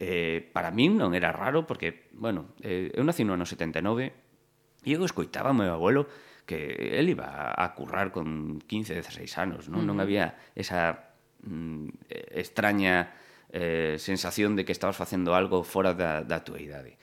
[0.00, 4.90] Eh, para min non era raro porque, bueno, eh, eu nací no ano 79 e
[4.94, 6.08] eu escoitaba meu abuelo
[6.48, 9.88] que el iba a currar con 15, 16 anos, non, uh -huh.
[9.94, 11.14] non había esa
[11.46, 13.14] mm, eh, extraña
[13.52, 16.96] eh, sensación de que estabas facendo algo fora da, da tua idade.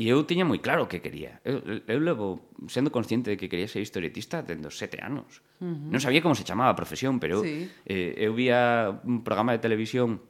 [0.00, 1.44] E eu tiña moi claro o que quería.
[1.44, 2.40] Eu, eu levo
[2.72, 5.44] sendo consciente de que quería ser historietista dende os sete anos.
[5.60, 5.92] Uh -huh.
[5.92, 7.68] Non sabía como se chamaba a profesión, pero sí.
[7.84, 10.24] eh, eu vía un programa de televisión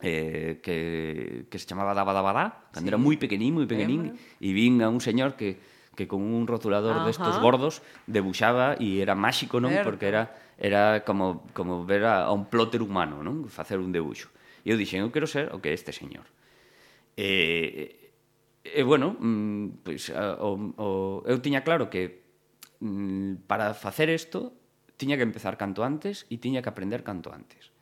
[0.00, 2.92] eh, que, que se chamaba Daba Daba Da, cando sí.
[2.96, 5.60] era moi pequenín, moi pequenín, e vin a un señor que,
[5.92, 7.12] que con un rotulador Ajá.
[7.12, 9.68] destos gordos debuxaba e era máxico, non?
[9.68, 9.84] Ver.
[9.84, 13.52] Porque era era como, como ver a, a un plotter humano, non?
[13.52, 14.32] Facer un debuxo.
[14.64, 16.28] E eu dixen, eu quero ser o que é este señor.
[17.16, 18.12] E,
[18.64, 20.86] e bueno, mm, pois, o, o,
[21.24, 22.24] eu tiña claro que
[22.80, 24.52] mm, para facer isto
[25.00, 27.72] tiña que empezar canto antes e tiña que aprender canto antes.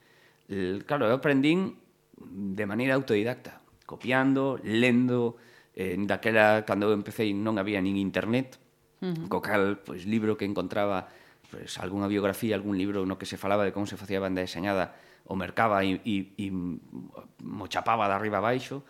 [0.86, 1.82] Claro, eu aprendín
[2.14, 3.58] de maneira autodidacta,
[3.90, 5.36] copiando, lendo,
[5.74, 8.62] eh, daquela cando eu empecé non había nin internet,
[9.02, 9.26] uh -huh.
[9.26, 11.10] co cal, pois libro que encontraba,
[11.50, 14.94] pois algunha biografía, algún libro no que se falaba de como se facía banda deseñada,
[15.28, 18.82] o mercaba e, e, e mo chapaba de arriba abaixo.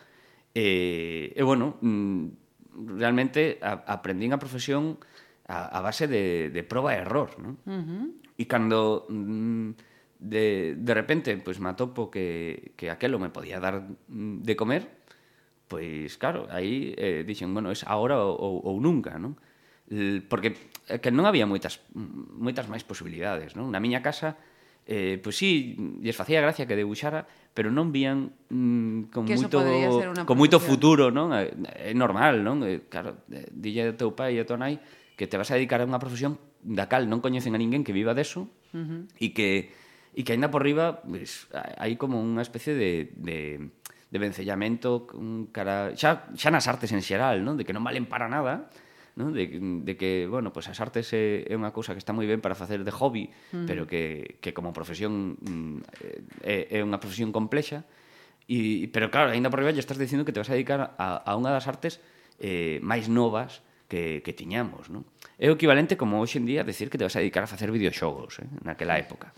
[0.54, 5.02] E, e bueno, mm, realmente a, aprendín a profesión
[5.50, 7.58] a, a base de, de proba e error, non?
[7.66, 8.06] Uh -huh.
[8.38, 9.74] E cando mm,
[10.18, 14.86] de, de repente pues, me atopo que, que aquelo me podía dar mm, de comer,
[15.66, 19.36] pois pues, claro, aí eh, dixen, bueno, es agora ou, ou nunca, non?
[20.28, 20.52] Porque
[20.88, 23.72] eh, que non había moitas moitas máis posibilidades, non?
[23.72, 24.36] Na miña casa
[24.88, 29.36] eh, pois pues sí, lles facía gracia que debuxara, pero non vían mm, con que
[29.36, 29.60] moito
[30.24, 31.36] con moito futuro, non?
[31.36, 32.64] É eh, normal, non?
[32.64, 34.80] Eh, claro, eh, dille ao teu pai e a tua nai
[35.12, 37.92] que te vas a dedicar a unha profesión da cal non coñecen a ninguén que
[37.92, 39.02] viva deso uh -huh.
[39.20, 39.76] e que
[40.16, 43.68] e que aínda por riba pues, hai como unha especie de, de
[44.08, 45.04] de vencellamento
[45.52, 47.60] cara xa xa nas artes en xeral, non?
[47.60, 48.72] De que non valen para nada
[49.18, 49.32] ¿no?
[49.32, 52.38] de, de que, bueno, pues as artes é, é unha cousa que está moi ben
[52.38, 53.66] para facer de hobby, mm.
[53.66, 57.82] pero que, que como profesión mm, é, é unha profesión complexa,
[58.46, 61.18] e, pero claro, aínda por riba lle estás dicindo que te vas a dedicar a,
[61.18, 61.98] a unha das artes
[62.38, 65.02] eh, máis novas que, que tiñamos, non?
[65.34, 67.74] É o equivalente como hoxe en día decir que te vas a dedicar a facer
[67.74, 68.46] videoxogos, eh?
[68.62, 69.34] naquela época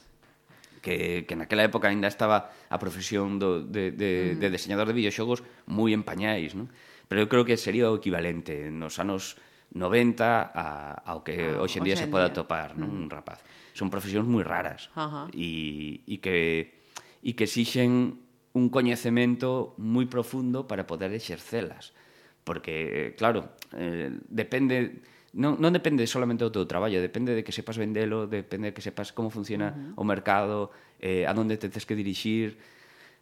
[0.85, 4.40] que, que naquela época aínda estaba a profesión do, de, de, mm.
[4.45, 6.69] de diseñador de videoxogos moi en pañais, non?
[7.09, 9.40] Pero eu creo que sería o equivalente nos anos
[9.73, 10.67] 90 a,
[11.07, 12.91] ao que ah, hoxe en día se pode atopar non?
[12.91, 13.01] Mm.
[13.05, 13.39] un rapaz.
[13.75, 15.27] Son profesións moi raras uh -huh.
[15.31, 16.75] e, e que
[17.23, 18.19] e que exixen
[18.51, 21.95] un coñecemento moi profundo para poder exercelas.
[22.43, 27.79] Porque, claro, eh, depende non, non depende solamente do teu traballo, depende de que sepas
[27.79, 30.01] vendelo, depende de que sepas como funciona uh -huh.
[30.01, 32.59] o mercado, eh, a donde te tens que dirixir,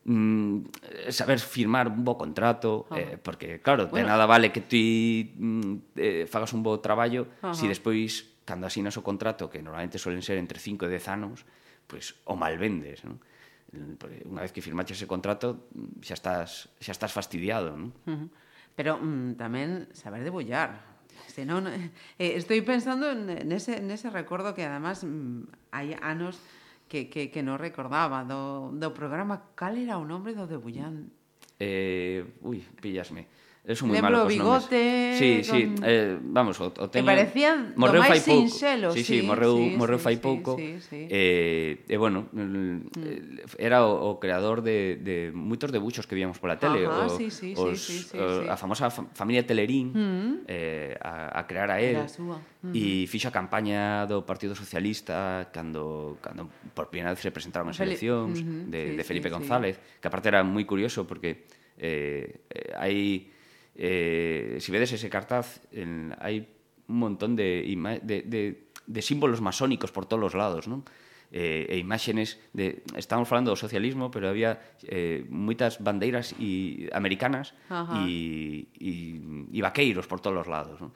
[0.05, 2.99] mm, saber firmar un bo contrato, ah.
[2.99, 4.07] eh, porque claro, bueno.
[4.07, 7.55] de nada vale que ti mm, eh, fagas un bo traballo Ajá.
[7.55, 11.45] si despois cando asinas o contrato, que normalmente suelen ser entre 5 e 10 anos,
[11.85, 13.21] pues o mal vendes, ¿no?
[13.69, 17.93] Unha vez que firmaches ese contrato, mm, xa estás xa estás fastidiado, ¿no?
[18.09, 18.29] Uh -huh.
[18.73, 20.81] Pero mm, tamén saber debullar,
[21.29, 26.41] senón eh, estoy pensando en, en ese en ese recuerdo que además mm, hai anos
[26.89, 31.13] que, que, que non recordaba do, do programa cal era o nome do debullán?
[31.61, 33.29] eh, ui, pillasme
[33.69, 35.21] Eu son moi malo cos bigote, nomes.
[35.21, 35.53] Sí, con...
[35.53, 37.05] sí, eh, vamos, o, o teño...
[37.05, 38.49] Que parecía morreu fai pouco.
[38.49, 40.57] Sinxelo, sí, sí, sí, morreu, sí, morreu fai sí, pouco.
[40.57, 41.01] Sí, sí, sí.
[41.13, 43.61] Eh, e eh, bueno, mm.
[43.61, 46.89] era o, o creador de, de moitos debuxos que víamos pola tele.
[46.89, 48.49] Ajá, o, sí, sí, os, sí, sí, sí, o, sí.
[48.49, 50.49] A famosa familia Telerín mm.
[50.49, 52.01] eh, a, a crear a él.
[52.01, 52.41] Era a súa.
[52.65, 52.73] Mm.
[52.73, 57.77] E fixo a campaña do Partido Socialista cando, cando por primeira vez se presentaron as
[57.85, 58.49] eleccións Fel...
[58.49, 60.01] mm -hmm, de, sí, de Felipe sí, González, sí.
[60.01, 61.45] que aparte era moi curioso porque
[61.77, 63.37] eh, eh hai
[63.79, 66.51] Eh, si vedes ese cartaz, en, hai
[66.91, 67.63] un montón de,
[68.03, 68.43] de, de,
[68.75, 70.83] de símbolos masónicos por todos os lados, non?
[71.31, 77.55] Eh, e imágenes de estamos falando do socialismo, pero había eh moitas bandeiras e americanas
[78.03, 80.91] e e vaqueiros por todos os lados, non?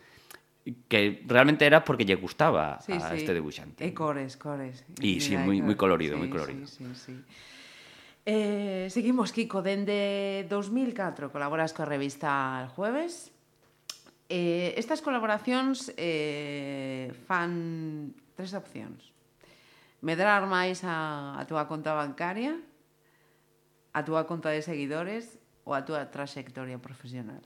[0.88, 3.23] que realmente era porque lle gustaba sí, a sí.
[3.23, 3.83] este debuxante.
[3.83, 4.83] E eh, cores, cores.
[4.99, 6.66] E sí, moi moi colorido, sí, moi colorido.
[6.66, 7.14] Sí, sí, sí.
[8.24, 13.35] Eh, seguimos, Kiko, dende 2004 colaboras coa revista El Jueves.
[14.30, 19.11] Eh, estas colaboracións eh, fan tres opcións.
[20.06, 22.54] Medrar máis a, a túa conta bancaria,
[23.90, 27.42] a túa conta de seguidores ou a túa trayectoria profesional.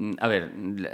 [0.00, 0.42] Mm, a ver,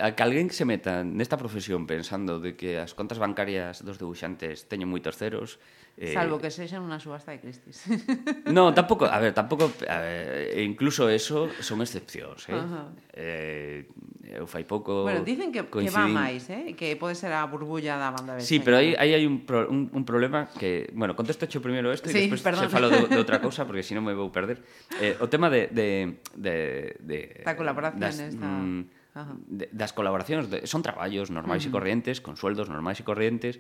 [0.03, 4.67] a que alguén se meta nesta profesión pensando de que as contas bancarias dos debuxantes
[4.67, 5.63] teñen moitos ceros,
[5.97, 7.81] Eh, Salvo que sexan unha subasta de Christie's.
[8.53, 12.55] No, tampouco, a ver, tampouco, a ver, incluso eso son excepcións, eh?
[12.55, 12.87] Uh -huh.
[13.17, 13.89] eh
[14.27, 16.77] eu fai pouco Bueno, dicen que, que va máis, eh?
[16.77, 19.65] Que pode ser a burbulla da banda de Sí, pero aí aí hai un, pro,
[19.73, 22.67] un, un problema que, bueno, contesto cho primeiro isto sí, e despois perdón.
[22.67, 24.61] se falo de, de outra cousa porque senón me vou perder.
[25.01, 26.55] Eh, o tema de de de
[27.01, 28.45] de da colaboración das, esta...
[28.45, 29.33] mm, Ajá.
[29.49, 31.73] de, das colaboracións de, son traballos normais uh -huh.
[31.73, 33.57] e corrientes, con sueldos normais e corrientes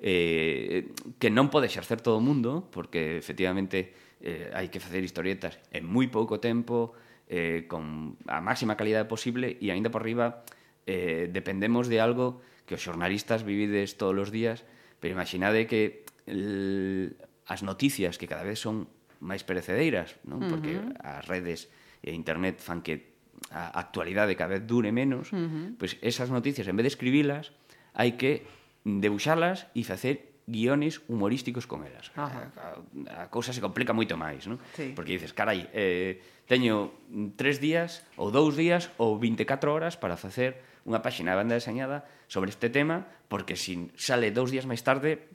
[0.00, 5.56] eh, que non pode exercer todo o mundo, porque efectivamente eh, hai que facer historietas
[5.72, 6.92] en moi pouco tempo,
[7.28, 10.44] eh, con a máxima calidade posible, e aínda por riba
[10.86, 14.66] eh, dependemos de algo que os xornalistas vivides todos os días,
[15.00, 18.90] pero imaginade que el, as noticias que cada vez son
[19.22, 20.44] máis perecedeiras, non?
[20.46, 21.20] porque uh -huh.
[21.20, 21.72] as redes
[22.04, 23.16] e internet fan que
[23.50, 25.66] a actualidade cada vez dure menos, uh -huh.
[25.78, 27.54] pois esas noticias, en vez de escribilas,
[27.96, 28.44] hai que
[28.86, 32.14] debuxalas e facer guiones humorísticos con elas.
[32.14, 32.46] Ajá.
[32.46, 34.62] Eh, a, a, a cousa se complica moito máis, non?
[34.78, 34.94] Sí.
[34.94, 36.94] Porque dices, carai, eh, teño
[37.34, 42.06] tres días, ou dous días, ou 24 horas para facer unha páxina de banda deseñada
[42.30, 45.26] sobre este tema, porque se si sale dous días máis tarde,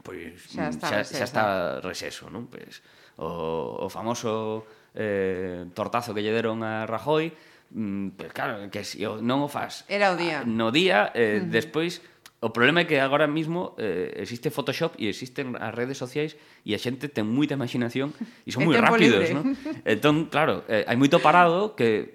[0.00, 1.20] pois xa está, xa, receso.
[1.20, 1.44] xa está
[1.84, 2.48] receso, non?
[2.48, 2.80] Pois,
[3.20, 4.64] o, o famoso
[4.96, 7.28] eh, tortazo que lle deron a Rajoy,
[7.76, 9.84] mm, pues, claro, que si non o fas...
[9.84, 10.40] Era o día.
[10.40, 11.52] A, no día, eh, uh -huh.
[11.52, 12.00] despois
[12.46, 16.74] O problema é que agora mismo eh, existe Photoshop e existen as redes sociais e
[16.74, 18.14] a xente ten moita imaginación
[18.46, 19.58] e son moi rápidos, non?
[19.82, 22.14] Entón, claro, eh, hai moito parado que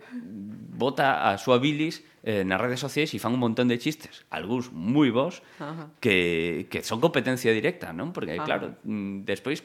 [0.72, 4.72] bota a súa bilis eh, nas redes sociais e fan un montón de chistes, algúns
[4.72, 5.92] moi bons, Ajá.
[6.00, 8.16] que, que son competencia directa, non?
[8.16, 8.48] Porque, Ajá.
[8.48, 9.60] claro, mm, despois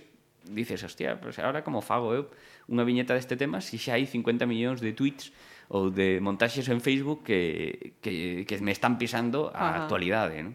[0.50, 2.26] dices, hostia, pues agora como fago eh, eu
[2.66, 5.31] unha viñeta deste tema se si xa hai 50 millóns de tweets
[5.68, 9.76] ou de montaxes en Facebook que, que, que me están pisando a Ajá.
[9.85, 10.38] actualidade.
[10.42, 10.55] Non?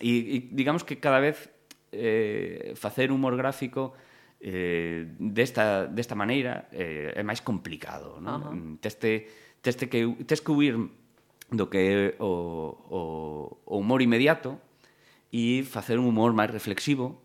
[0.00, 1.48] E, e digamos que cada vez
[1.92, 3.92] eh, facer humor gráfico
[4.40, 8.20] eh, desta, desta maneira eh, é máis complicado.
[8.20, 8.80] Non?
[8.80, 9.28] Teste,
[9.60, 10.76] teste que, tes que huir
[11.52, 13.00] do que é o, o,
[13.64, 14.58] o humor inmediato
[15.30, 17.22] e facer un humor máis reflexivo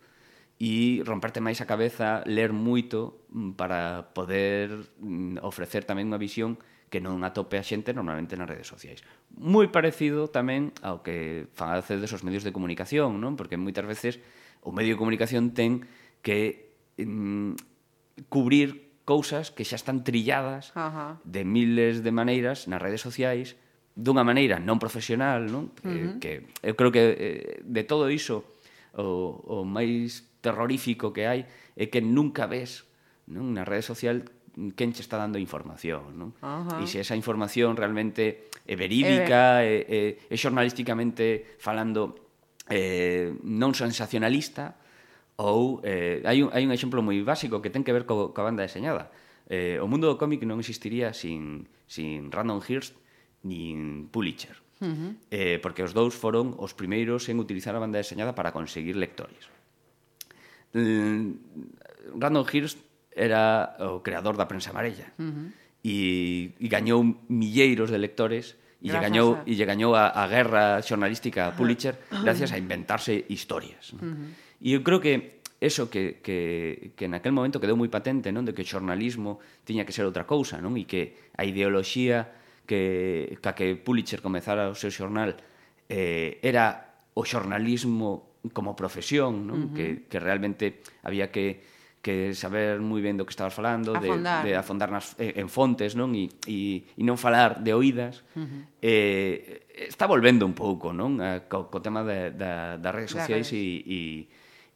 [0.61, 6.61] e romperte máis a cabeza, ler moito mm, para poder mm, ofrecer tamén unha visión
[6.91, 8.99] que non atope a xente normalmente nas redes sociais.
[9.31, 13.39] Moi parecido tamén ao que fan a facedes os medios de comunicación, non?
[13.39, 14.19] Porque moitas veces
[14.59, 15.87] o medio de comunicación ten
[16.19, 17.55] que mm,
[18.27, 21.17] cubrir cousas que xa están trilladas Ajá.
[21.23, 23.55] de miles de maneiras nas redes sociais
[23.95, 25.71] dunha maneira non profesional, non?
[25.87, 26.19] Uh -huh.
[26.19, 28.43] que, que eu creo que eh, de todo iso
[28.99, 31.47] o, o máis terrorífico que hai
[31.79, 32.83] é que nunca ves
[33.31, 33.55] non?
[33.55, 34.27] na rede social
[34.75, 36.29] quen che está dando información, non?
[36.43, 36.83] Uh -huh.
[36.83, 42.15] E se esa información realmente é verídica, é, é, é xornalísticamente falando
[42.67, 44.75] eh, non sensacionalista,
[45.41, 48.45] ou eh, hai, un, hai un exemplo moi básico que ten que ver co, coa
[48.45, 49.09] banda deseñada.
[49.49, 52.95] Eh, o mundo do cómic non existiría sin, sin Random Hearst
[53.43, 54.59] nin Pulitzer.
[54.81, 55.11] Uh -huh.
[55.29, 59.49] eh, porque os dous foron os primeiros en utilizar a banda deseñada para conseguir lectores.
[60.73, 61.37] Mm,
[62.17, 62.79] Random Hearst
[63.15, 65.11] era o creador da prensa amarella.
[65.19, 65.47] Uh -huh.
[65.83, 65.95] E,
[66.61, 69.45] e gañou milleiros de lectores e lle gañou a...
[69.45, 73.93] e lle gañou a, a guerra xornalística a Pulitzer gracias a inventarse historias.
[73.93, 74.01] non?
[74.01, 74.29] Uh -huh.
[74.61, 78.45] E eu creo que eso que, que, que naquel momento quedou moi patente, non?
[78.45, 80.73] De que o xornalismo tiña que ser outra cousa, non?
[80.77, 82.33] E que a ideoloxía
[82.65, 85.37] que, ca que Pulitzer comezara o seu xornal
[85.89, 89.57] eh, era o xornalismo como profesión, non?
[89.57, 89.75] Uh -huh.
[89.77, 91.61] que, que realmente había que
[92.01, 94.41] que saber moi ben do que estabas falando, afondar.
[94.41, 96.17] de, de afondar nas, eh, en fontes, non?
[96.17, 98.25] E, e, e non falar de oídas.
[98.33, 98.61] Uh -huh.
[98.81, 101.21] eh, está volvendo un pouco, non?
[101.21, 103.99] A, co, co tema de, da, das redes sociais e, e,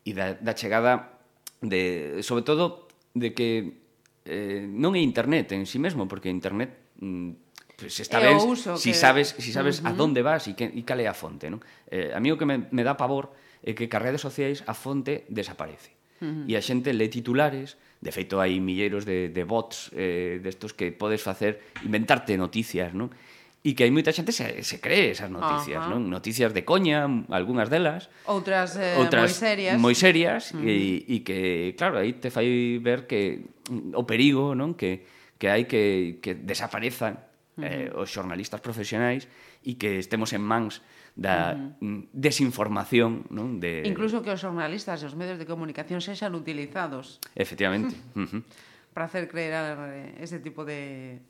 [0.05, 1.17] e da, da chegada
[1.65, 2.85] de, sobre todo,
[3.17, 3.81] de que
[4.29, 7.41] eh, non é internet en si sí mesmo, porque internet mm,
[7.73, 8.37] pues está ben,
[8.77, 8.93] si que...
[8.93, 9.97] sabes, si sabes uh -huh.
[9.97, 11.57] a onde vas e, que, e cal é a fonte, non?
[11.89, 13.33] Eh, a mí o que me, me dá pavor
[13.65, 15.94] é que carreras sociais a fonte desaparece.
[16.21, 16.51] Uh -huh.
[16.51, 20.91] E a xente lee titulares, de feito hai milleiros de, de bots eh, destos que
[20.95, 23.11] podes facer, inventarte noticias, non?
[23.65, 25.89] e que hai moita xente se, se cree esas noticias, Ajá.
[25.89, 26.05] non?
[26.05, 28.13] Noticias de coña, algunhas delas.
[28.29, 29.75] Outras, eh, outras moi serias.
[29.81, 33.41] Moi serias e, e que, claro, aí te fai ver que
[33.97, 34.77] o perigo, non?
[34.77, 35.01] Que,
[35.41, 37.17] que hai que, que desaparezan
[37.57, 39.25] eh, os xornalistas profesionais
[39.65, 41.79] e que estemos en mans da uh -huh.
[41.79, 43.63] Mm, desinformación, non?
[43.63, 47.23] De Incluso que os xornalistas e os medios de comunicación sexan utilizados.
[47.33, 47.95] Efectivamente.
[48.93, 51.23] Para hacer creer eh, ese tipo de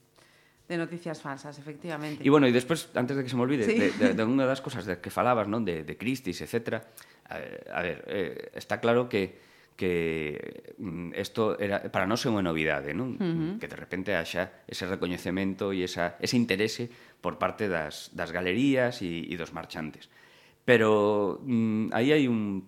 [0.66, 2.26] de noticias falsas, efectivamente.
[2.26, 3.78] E bueno, e despois, antes de que se me olvide, sí.
[3.78, 5.62] de, de, de unha das cosas de que falabas, non?
[5.62, 6.82] De, de Christie's, etc.
[7.30, 9.38] A, eh, a ver, eh, está claro que
[9.76, 12.98] que mm, isto era para nós é unha novidade, ¿eh?
[12.98, 13.20] non?
[13.20, 13.54] Uh -huh.
[13.60, 16.88] Que de repente haxa ese recoñecemento e esa, ese interese
[17.26, 20.14] por parte das, das galerías e, e dos marchantes.
[20.62, 22.62] Pero mm, aí hai un,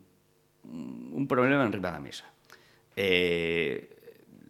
[1.13, 2.25] un problema en riba da mesa.
[2.97, 3.93] Eh,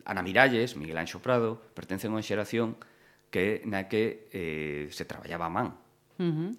[0.08, 2.80] Ana Miralles, Miguel Anxo Prado, pertencen a unha xeración
[3.28, 5.76] que na que eh, se traballaba a man.
[6.16, 6.52] Uh -huh.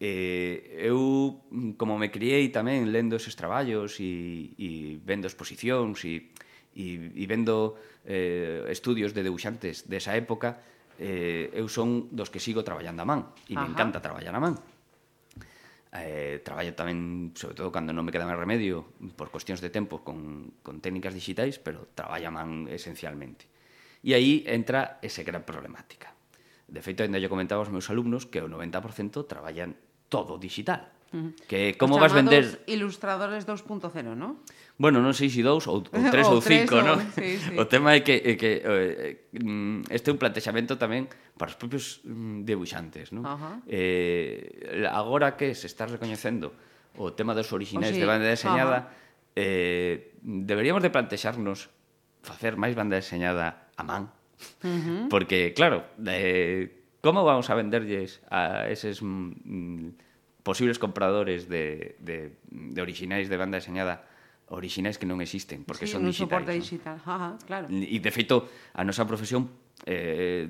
[0.00, 6.32] eh, eu, mm, como me criei tamén lendo eses traballos e, e vendo exposicións e,
[6.72, 7.76] e, e vendo
[8.08, 10.64] eh, estudios de debuxantes desa época,
[10.98, 14.54] eh, eu son dos que sigo traballando a man e me encanta traballar a man
[15.92, 20.04] eh, traballo tamén, sobre todo cando non me queda máis remedio, por cuestións de tempo,
[20.04, 23.48] con, con técnicas digitais, pero traballa man esencialmente.
[24.04, 26.12] E aí entra ese gran problemática.
[26.68, 29.80] De feito, ainda yo comentaba aos meus alumnos que o 90% traballan
[30.12, 30.92] todo digital.
[31.48, 34.44] Que como vas vender ilustradores 2.0, ¿no?
[34.76, 37.00] Bueno, non sei se 2 ou 3 ou 5, non?
[37.16, 37.56] Sí, sí.
[37.56, 41.08] O tema é que, é que eh, eh, este é un plantexamento tamén
[41.40, 43.24] para os propios mm, debuxantes, non?
[43.64, 46.52] Eh, agora que se está recoñecendo
[47.00, 48.00] o tema dos orixinais sí.
[48.04, 48.92] de banda deseñada,
[49.32, 51.72] eh, deberíamos de plantexarnos
[52.20, 54.12] facer máis banda deseñada a man.
[54.60, 55.02] Uh -huh.
[55.08, 59.00] Porque, claro, eh, como vamos a venderlles a eses...
[59.00, 60.07] Mm,
[60.48, 64.08] posibles compradores de, de, de orixinais de banda deseñada
[64.48, 66.24] orixinais que non existen, porque sí, son digitais.
[66.24, 67.12] soporte digital, ¿no?
[67.12, 67.68] Ajá, claro.
[67.68, 69.52] E, de feito, a nosa profesión
[69.84, 70.48] eh,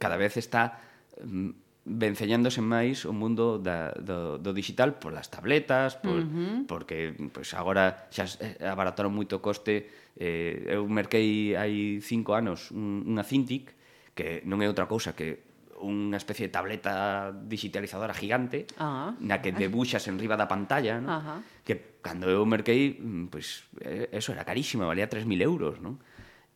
[0.00, 0.80] cada vez está
[1.20, 6.56] mm, venceñándose máis o mundo da, do, do digital polas tabletas, por, uh -huh.
[6.64, 9.92] porque pois, agora xa eh, abarataron moito o coste.
[10.16, 13.76] Eh, eu merquei hai cinco anos unha Cintiq,
[14.16, 15.47] que non é outra cousa que
[15.80, 19.14] unha especie de tableta digitalizadora gigante -huh.
[19.22, 21.08] na que debuxas en riba da pantalla ¿no?
[21.08, 21.38] -huh.
[21.62, 25.98] que cando eu merquei mm, pues, eh, eso era carísimo, valía 3.000 euros ¿no?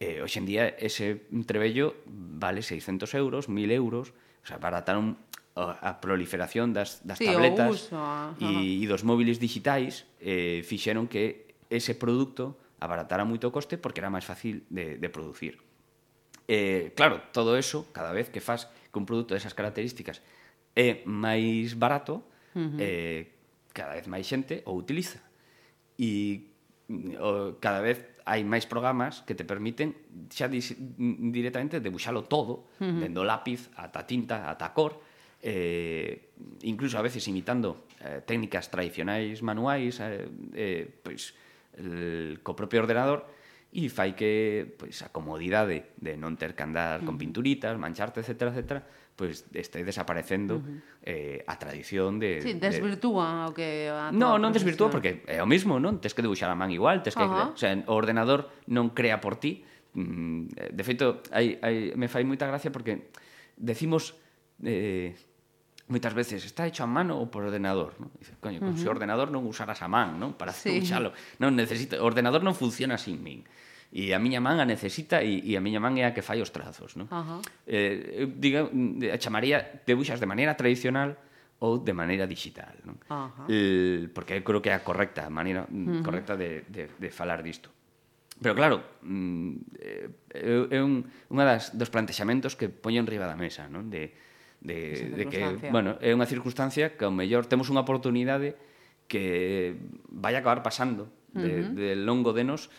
[0.02, 5.18] eh, hoxe en día ese trebello vale 600 euros 1.000 euros o sea, barataron
[5.54, 7.92] a proliferación das, das sí, tabletas
[8.40, 14.00] e, e dos móviles digitais eh, fixeron que ese produto abaratara moito o coste porque
[14.00, 15.60] era máis fácil de, de producir.
[16.48, 20.20] Eh, claro, todo eso, cada vez que faz que un produto desas características
[20.76, 22.22] é máis barato,
[22.54, 22.76] uh -huh.
[22.78, 23.20] eh,
[23.72, 25.24] cada vez máis xente o utiliza.
[25.96, 26.52] E
[27.16, 29.96] o, cada vez hai máis programas que te permiten
[30.30, 30.76] xa dis,
[31.32, 33.00] directamente debuxalo todo, uh -huh.
[33.02, 35.00] dendo lápiz, ata tinta, ata cor,
[35.42, 36.30] eh,
[36.62, 41.34] incluso a veces imitando eh, técnicas tradicionais manuais, eh, eh, pois,
[41.74, 43.26] el, co propio ordenador,
[43.72, 47.08] e fai que pois, a comodidade de non ter que andar uh -huh.
[47.08, 48.84] con pinturitas, mancharte, etc., etc.,
[49.16, 50.78] pois este desaparecendo uh -huh.
[51.08, 52.44] eh, a tradición de...
[52.44, 53.48] Sí, desvirtúa de...
[53.48, 53.68] o que...
[53.88, 56.04] A no, non desvirtúa porque é o mismo, non?
[56.04, 57.24] Tes que dibuixar a man igual, tes que...
[57.24, 57.56] Uh -huh.
[57.56, 59.64] O sea, o ordenador non crea por ti.
[59.96, 63.08] Mm, eh, de feito, hai, hai, me fai moita gracia porque
[63.56, 64.20] decimos...
[64.60, 65.16] Eh,
[65.88, 68.10] moitas veces está hecho a mano ou por ordenador, non?
[68.18, 68.82] Dice, coño, con uh -huh.
[68.82, 70.38] se ordenador non usaras a man, non?
[70.38, 70.78] Para sí.
[70.78, 71.12] usalo.
[71.42, 73.42] Non necesito, o ordenador non funciona sin min.
[73.92, 76.40] E a miña man a necesita e, e a miña man é a que fai
[76.40, 77.10] os trazos, non?
[77.12, 77.40] Uh -huh.
[77.68, 78.70] Eh, diga,
[79.12, 81.18] a chamaría debuxas de maneira tradicional
[81.60, 82.96] ou de maneira digital, non?
[83.06, 83.46] Uh -huh.
[83.52, 86.02] eh, porque eu creo que é a correcta, a maneira mm, uh -huh.
[86.02, 87.68] correcta de, de, de falar disto.
[88.40, 93.28] Pero claro, mm, eh, é, é un, unha das dos plantexamentos que poño en riba
[93.28, 93.92] da mesa, non?
[93.92, 94.10] De,
[94.62, 98.54] de, de que, bueno, é unha circunstancia que ao mellor temos unha oportunidade
[99.10, 99.74] que
[100.06, 101.74] vai acabar pasando de, uh -huh.
[101.74, 102.70] de longo de nos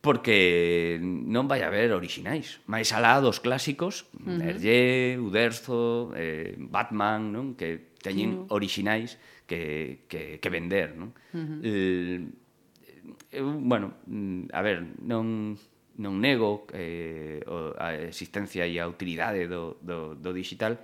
[0.00, 4.40] porque non vai haber orixinais, máis alá dos clásicos, uh -huh.
[4.40, 7.46] Hergé, Uderzo, eh, Batman, non?
[7.52, 8.56] que teñen uh -huh.
[8.56, 10.96] orixinais que, que, que vender.
[10.96, 11.12] Non?
[11.36, 11.60] Uh -huh.
[11.60, 12.20] eh,
[13.28, 15.60] eu, bueno, mm, a ver, non,
[16.00, 17.44] non nego eh,
[17.76, 20.80] a existencia e a utilidade do, do, do digital,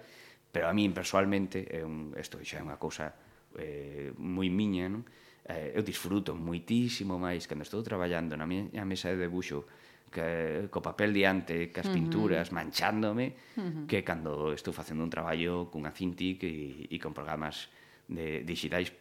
[0.56, 3.12] Pero a min persoalmente é un isto xa é unha cousa
[3.60, 5.04] eh moi miña, non?
[5.44, 9.68] Eh, eu disfruto muitísimo máis cando estou traballando na miña mesa de debuxo
[10.08, 12.56] que, co papel diante, cas pinturas, uh -huh.
[12.56, 13.84] manchándome, uh -huh.
[13.84, 17.68] que cando estou facendo un traballo cunha Cintiq e, e con programas
[18.08, 18.96] de, digitais,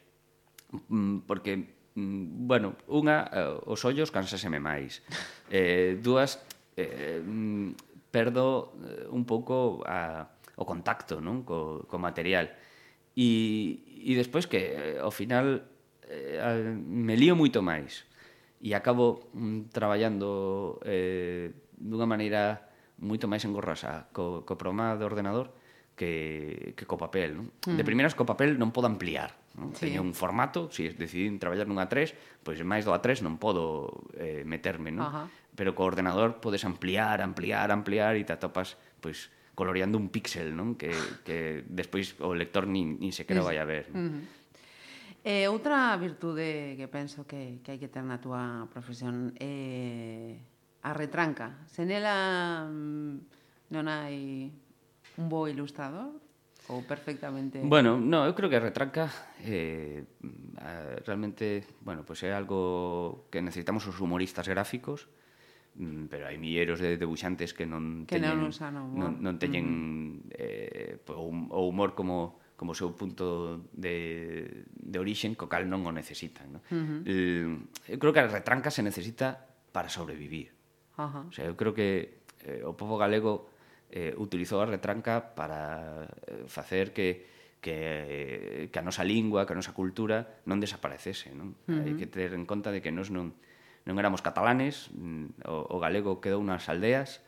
[0.92, 5.00] mm, porque, mm, bueno, unha, eh, os ollos cansaseme máis.
[5.48, 6.44] Eh, dúas,
[6.76, 11.44] eh, mm, perdo eh, un pouco a o contacto non?
[11.44, 12.52] Co, co material.
[13.16, 15.64] E, e despois que eh, ao final
[16.08, 18.04] eh, me lío moito máis
[18.60, 25.52] e acabo mm, traballando eh, dunha maneira moito máis engorrosa co, co programa do ordenador
[25.96, 27.36] que, que co papel.
[27.36, 27.48] Non?
[27.68, 27.78] Mm.
[27.80, 29.32] De primeras co papel non podo ampliar.
[29.56, 29.72] Non?
[29.72, 29.88] Sí.
[29.88, 32.12] Teño un formato, se si decidín traballar nun A3,
[32.44, 34.92] pois máis do A3 non podo eh, meterme.
[34.92, 35.08] Non?
[35.08, 35.28] Uh -huh.
[35.56, 40.76] Pero co ordenador podes ampliar, ampliar, ampliar e te atopas pois, coloreando un píxel, non?
[40.76, 40.92] Que,
[41.24, 43.90] que despois o lector nin, nin sequera vai a ver.
[43.90, 43.96] Non?
[43.96, 44.24] Uh -huh.
[45.24, 50.38] eh, outra virtude que penso que, que hai que ter na túa profesión é
[50.86, 51.66] a retranca.
[51.66, 54.52] Se nela mm, non hai
[55.18, 56.14] un bo ilustrador,
[56.68, 59.10] ou perfectamente Bueno, no, eu creo que a retranca
[59.42, 60.04] eh,
[61.08, 65.25] realmente, bueno, pois pues é algo que necesitamos os humoristas gráficos, uh
[65.76, 69.00] Mm, pero hai milleros de debuxantes que non que teñen, non, usan o humor.
[69.00, 70.40] non, non teñen mm.
[70.40, 76.56] eh, o humor como como seu punto de, de orixen, co cal non o necesitan.
[76.56, 76.60] No?
[76.72, 77.00] Uh -huh.
[77.04, 80.56] eh, eu creo que a retranca se necesita para sobrevivir.
[80.96, 81.24] Uh -huh.
[81.28, 83.52] O sea, eu creo que eh, o povo galego
[83.92, 89.52] eh, utilizou a retranca para eh, facer que que, eh, que a nosa lingua, que
[89.52, 91.60] a nosa cultura non desaparecese, non?
[91.68, 91.84] Uh -huh.
[91.84, 93.36] Hai que ter en conta de que nos non
[93.86, 97.22] non éramos catalanes, mm, o, o galego quedou nas aldeas,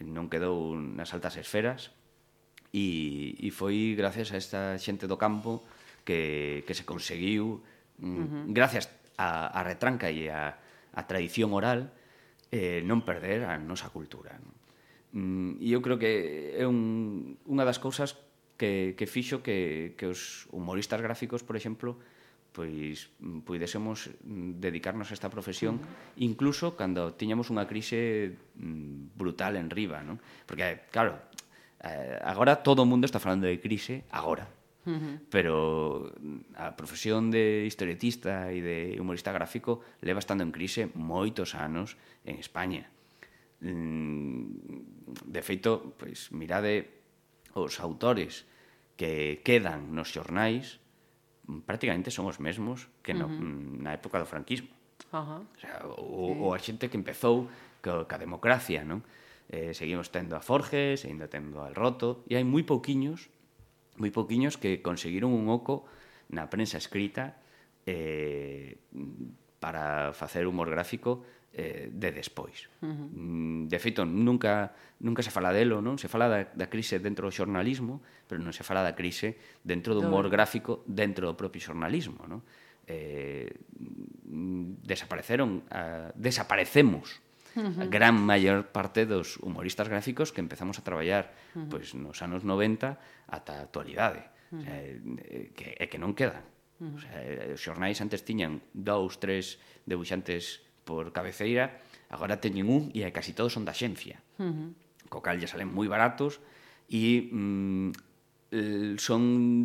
[0.00, 1.92] non quedou nas altas esferas,
[2.72, 5.62] e, e foi gracias a esta xente do campo
[6.08, 7.60] que, que se conseguiu,
[8.00, 8.44] mm, uh -huh.
[8.48, 8.88] gracias
[9.20, 10.56] a, a retranca e a,
[10.96, 11.92] a tradición oral,
[12.50, 14.40] eh, non perder a nosa cultura.
[14.40, 14.56] Non?
[15.10, 18.16] Mm, e eu creo que é un, unha das cousas
[18.56, 21.98] que, que fixo que, que os humoristas gráficos, por exemplo,
[22.52, 25.80] pois, mm, pois puidésemos mm, dedicarnos a esta profesión
[26.16, 30.18] incluso cando tiñamos unha crise mm, brutal en riba, non?
[30.46, 31.18] Porque claro,
[31.82, 34.50] eh, agora todo o mundo está falando de crise agora.
[34.88, 35.14] Uh -huh.
[35.28, 35.54] Pero
[36.56, 42.40] a profesión de historietista e de humorista gráfico leva estando en crise moitos anos en
[42.40, 42.88] España.
[43.60, 46.88] De feito, pois mirade
[47.52, 48.48] os autores
[48.96, 50.80] que quedan nos xornais
[51.66, 53.40] prácticamente son os mesmos que no, uh -huh.
[53.40, 54.70] Mm, na época do franquismo.
[55.10, 55.40] Uh -huh.
[55.42, 56.40] o, sea, o, sí.
[56.40, 57.50] o a xente que empezou
[57.82, 59.02] co, ca democracia, non?
[59.50, 63.26] Eh, seguimos tendo a Forges, ainda tendo al Roto, e hai moi pouquiños,
[63.98, 65.90] moi pouquiños que conseguiron un oco
[66.30, 67.34] na prensa escrita
[67.82, 68.78] eh,
[69.58, 72.70] para facer humor gráfico eh, de despois.
[72.80, 73.08] Uh -huh.
[73.10, 74.72] Mm, de feito, nunca,
[75.02, 75.98] nunca se fala delo, non?
[75.98, 79.34] Se fala da, da crise dentro do xornalismo, pero non se fala da crise
[79.66, 82.46] dentro do humor gráfico dentro do propio xornalismo, non?
[82.86, 83.50] Eh,
[84.86, 87.18] desapareceron, ah, a, desaparecemos
[87.56, 87.90] uh -huh.
[87.90, 91.68] gran maior parte dos humoristas gráficos que empezamos a traballar uh -huh.
[91.70, 94.22] pois nos anos 90 ata a actualidade.
[94.50, 94.60] Uh -huh.
[94.60, 96.46] o sea, eh, que, é que non quedan.
[96.78, 96.96] Uh -huh.
[96.96, 101.78] o sea, eh, os xornais antes tiñan dous, tres debuxantes por cabeceira,
[102.10, 104.18] agora teñen un e casi todos son da xencia.
[104.38, 104.68] Uh -huh.
[105.10, 106.38] Co cal lle salen moi baratos
[106.90, 109.22] e mm, son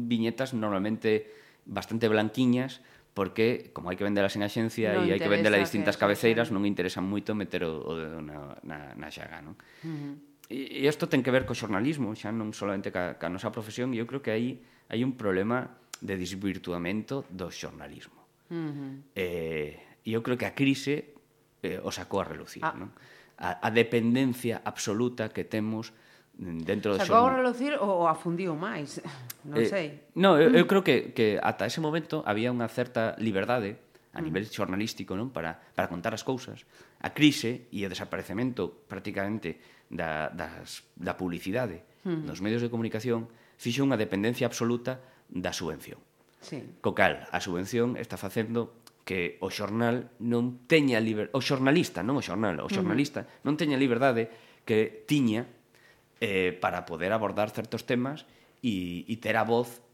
[0.07, 1.31] viñetas normalmente
[1.65, 2.81] bastante blanquiñas
[3.15, 6.67] porque como hai que vendelas en axencia e hai que vendelas distintas que cabeceiras, non
[6.67, 9.55] interesa moito meter o, o dedo na, na, na xaga, non?
[9.81, 10.13] Uh -huh.
[10.51, 14.03] E isto ten que ver co xornalismo, xa non solamente ca, ca nosa profesión, e
[14.03, 14.59] eu creo que aí
[14.91, 18.19] hai, hai un problema de desvirtuamento do xornalismo.
[18.51, 18.91] Uh -huh.
[19.15, 21.17] eh, E eu creo que a crise
[21.65, 22.77] eh, o sacou a relucir, ah.
[22.77, 22.93] non?
[23.41, 25.91] A, a dependencia absoluta que temos
[26.37, 27.25] dentro do sacou xornal.
[27.25, 29.01] Sacou a relucir ou afundiu máis,
[29.49, 29.85] non eh, sei.
[30.15, 30.69] No, eu, eu mm.
[30.69, 33.81] creo que, que ata ese momento había unha certa liberdade
[34.15, 34.25] a mm.
[34.29, 36.63] nivel xornalístico, non, para, para contar as cousas.
[37.01, 39.57] A crise e o desaparecemento prácticamente
[39.89, 42.23] da, das, da publicidade mm.
[42.29, 44.99] nos medios de comunicación fixo unha dependencia absoluta
[45.31, 45.99] da subvención.
[46.43, 46.61] Sí.
[46.83, 51.29] Co cal, a subvención está facendo que o xornal non teña liber...
[51.31, 53.45] o xornalista, non o xornal, o xornalista uh -huh.
[53.45, 54.27] non teña liberdade
[54.65, 55.45] que tiña
[56.19, 58.25] eh, para poder abordar certos temas
[58.65, 59.85] e, e ter a voz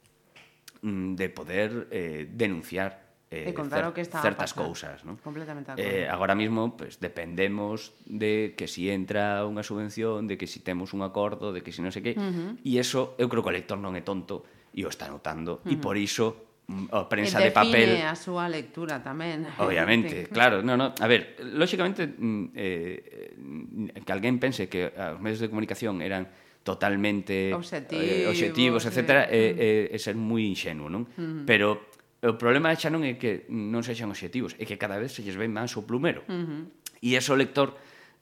[0.81, 4.63] mm, de poder eh, denunciar eh, e contar cer o que certas pasando.
[4.67, 5.19] cousas, ¿no?
[5.19, 10.59] Completamente eh, agora mesmo pues, dependemos de que si entra unha subvención, de que si
[10.63, 12.51] temos un acordo, de que si non sei que, uh -huh.
[12.63, 15.67] e eso eu creo que o lector non é tonto e o está notando, uh
[15.67, 15.71] -huh.
[15.71, 16.50] e por iso
[16.91, 19.47] o prensa de papel a súa lectura tamén.
[19.59, 25.39] Obviamente, claro, no, no, a ver, lóxicamente mm, eh que alguén pense que os medios
[25.39, 26.27] de comunicación eran
[26.63, 31.09] totalmente obxectivos, eh, obxectivos etcétera, é, é ser moi inxenuo, non?
[31.17, 31.43] Uh -huh.
[31.49, 31.89] Pero
[32.21, 35.35] o problema xa non é que non sexan obxectivos, é que cada vez se lles
[35.35, 36.21] ven máis o plumero.
[36.29, 36.61] Uh -huh.
[37.01, 37.73] E ese lector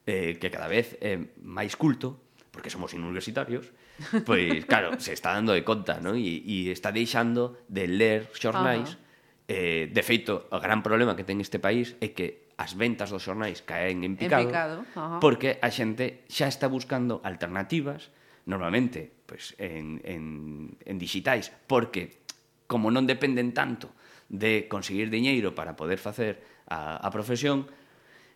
[0.08, 2.16] eh, que cada vez é máis culto,
[2.48, 3.68] porque somos universitarios,
[4.24, 6.16] Pois, claro, se está dando de conta, non?
[6.16, 8.94] E, e está deixando de ler xornais.
[8.94, 9.50] Uh -huh.
[9.50, 13.24] eh, de feito, o gran problema que ten este país é que as ventas dos
[13.24, 14.76] xornais caen en picado, en picado.
[14.94, 15.20] Uh -huh.
[15.24, 18.12] porque a xente xa está buscando alternativas,
[18.44, 22.20] normalmente pues, en, en, en digitais, porque
[22.68, 23.90] como non dependen tanto
[24.30, 27.66] de conseguir diñeiro para poder facer a, a profesión,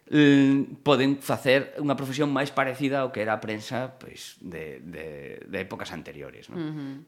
[0.05, 5.41] Eh, poden facer unha profesión máis parecida ao que era a prensa pois, de, de,
[5.49, 6.53] de épocas anteriores.
[6.53, 6.61] Non?
[6.61, 6.65] Uh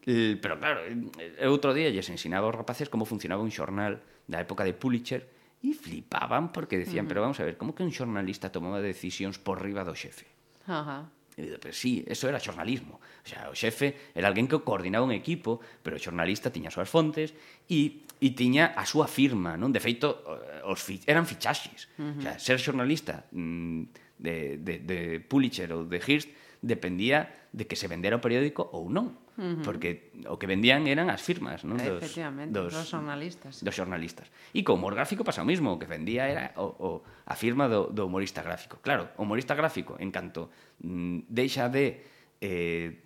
[0.09, 0.41] eh, -huh.
[0.41, 4.41] Pero claro, eh, eu outro día lles ensinaba aos rapaces como funcionaba un xornal da
[4.41, 5.29] época de Pulitzer
[5.61, 7.09] e flipaban porque decían, uh -huh.
[7.13, 10.25] pero vamos a ver, como que un xornalista tomaba decisións por riba do xefe?
[10.65, 11.03] Uh -huh.
[11.37, 12.97] Pero sí, eso era xornalismo.
[12.97, 16.77] O sea, o xefe era alguén que coordinaba un equipo, pero o xornalista tiña as
[16.81, 17.37] súas fontes
[17.69, 19.69] e, e tiña a súa firma, non?
[19.69, 21.93] De feito, eh, os fi, eran fichaxes.
[22.01, 22.17] Uh -huh.
[22.17, 26.33] O sea, ser xornalista mm, de, de, de Pulitzer ou de Hearst
[26.65, 29.13] dependía de que se vendera o periódico ou non.
[29.37, 29.63] Uh -huh.
[29.63, 31.77] Porque o que vendían eran as firmas, non?
[31.77, 33.61] Dos, Efectivamente, dos, dos xornalistas.
[33.61, 34.33] Dos xornalistas.
[34.57, 36.89] E co humor gráfico pasa o mismo, o que vendía era o, o,
[37.29, 38.81] a firma do, do humorista gráfico.
[38.81, 40.49] Claro, o humorista gráfico, en canto
[40.81, 42.01] mm, deixa de
[42.41, 43.05] eh,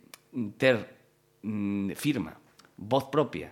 [0.55, 0.87] ter
[1.43, 2.39] mm, firma,
[2.79, 3.51] voz propia,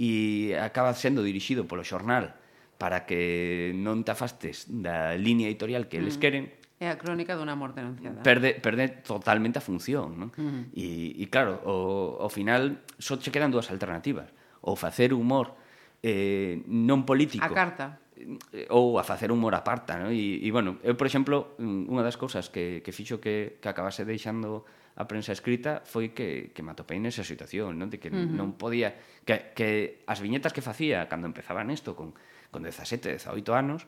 [0.00, 2.32] e acaba sendo dirixido polo xornal
[2.80, 6.22] para que non te afastes da línea editorial que eles mm.
[6.24, 6.44] queren,
[6.80, 8.24] É a crónica dunha morte anunciada.
[8.24, 10.32] Perde, perde totalmente a función, non?
[10.32, 10.64] Uh -huh.
[10.72, 14.32] e, e claro, o, ao final só che quedan dúas alternativas.
[14.64, 15.60] Ou facer humor
[16.00, 17.44] eh, non político.
[17.44, 18.00] A carta.
[18.16, 20.08] Eh, ou a facer humor a parta, non?
[20.08, 23.68] E, e bueno, eu, por exemplo, mm, unha das cousas que, que fixo que, que
[23.68, 24.64] acabase deixando
[24.96, 27.92] a prensa escrita foi que, que me atopei nesa situación, non?
[27.92, 28.32] De que uh -huh.
[28.32, 28.96] non podía...
[29.28, 32.16] Que, que as viñetas que facía cando empezaba nesto con,
[32.48, 33.84] con 17, 18 anos...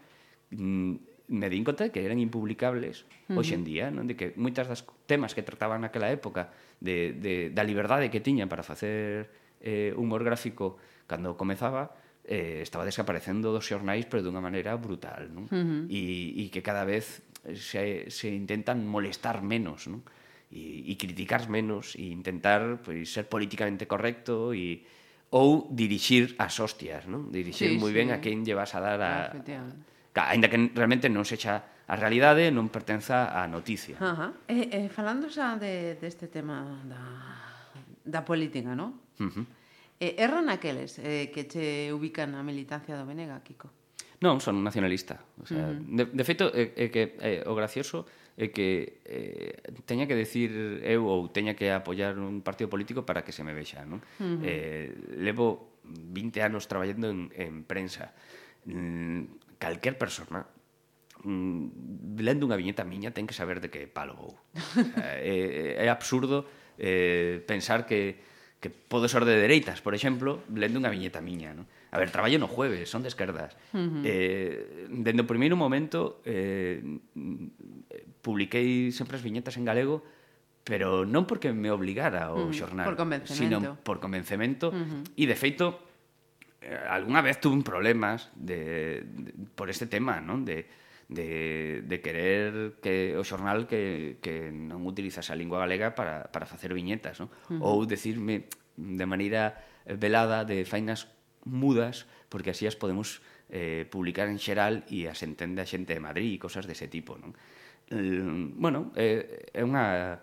[0.52, 3.38] Mm, me di conta de que eran impublicables uh -huh.
[3.40, 4.04] hoxe en día, non?
[4.04, 8.52] de que moitas das temas que trataban naquela época de, de, da liberdade que tiñan
[8.52, 9.32] para facer
[9.64, 10.76] eh, humor gráfico
[11.08, 11.96] cando comezaba,
[12.28, 15.48] eh, estaba desaparecendo dos xornais pero dunha maneira brutal non?
[15.48, 15.82] Uh -huh.
[15.88, 17.24] e, e que cada vez
[17.56, 20.04] se, se intentan molestar menos non?
[20.52, 24.84] E, e criticar menos e intentar pois, ser políticamente correcto e
[25.32, 27.32] ou dirixir as hostias, non?
[27.32, 27.96] Dirixir sí, moi sí.
[27.96, 29.72] ben a quen lle vas a dar a, ah,
[30.14, 33.96] Ainda que realmente non sexa a realidade, non pertenza á noticia.
[33.96, 34.36] Ajá.
[34.48, 37.02] Eh, eh, falando xa de, deste de tema da,
[38.04, 39.00] da política, non?
[39.16, 39.44] Uh -huh.
[40.00, 43.72] eh, erran aqueles eh, que che ubican a militancia do Venega, Kiko?
[44.22, 45.18] Non, son nacionalista.
[45.42, 45.96] O sea, uh -huh.
[45.96, 48.06] de, de feito, é eh, que eh, o gracioso
[48.36, 53.24] é que eh, teña que decir eu ou teña que apoiar un partido político para
[53.26, 54.00] que se me vexa, non?
[54.20, 54.40] Uh -huh.
[54.44, 54.88] eh,
[55.18, 58.14] levo 20 anos traballando en, en prensa.
[58.64, 60.42] Mm, calquer persona
[61.22, 64.34] mm, lendo unha viñeta miña ten que saber de que palo vou.
[64.98, 68.32] é, eh, eh, é absurdo eh, pensar que
[68.62, 71.66] que podo ser de dereitas, por exemplo, lendo unha viñeta miña, non?
[71.90, 73.58] A ver, traballo no jueves, son de esquerdas.
[73.74, 74.02] Uh -huh.
[74.06, 76.78] eh, dende o primeiro momento eh,
[78.22, 80.06] publiquei sempre as viñetas en galego,
[80.62, 82.54] pero non porque me obligara o uh -huh.
[82.54, 82.94] xornal, por
[83.26, 85.18] sino por convencemento, uh -huh.
[85.18, 85.82] e de feito
[86.62, 90.46] Eh, algunha vez tuve un problemas de, de, por este tema, non?
[90.46, 90.70] De,
[91.10, 96.46] de, de querer que o xornal que, que non utilizas a lingua galega para, para
[96.46, 97.28] facer viñetas, non?
[97.50, 97.82] Uh -huh.
[97.82, 98.46] Ou decirme
[98.78, 101.10] de maneira velada de fainas
[101.44, 106.00] mudas, porque así as podemos eh, publicar en xeral e as entende a xente de
[106.00, 107.34] Madrid e cosas dese tipo, non?
[107.90, 108.22] Eh,
[108.56, 110.22] bueno, eh, é unha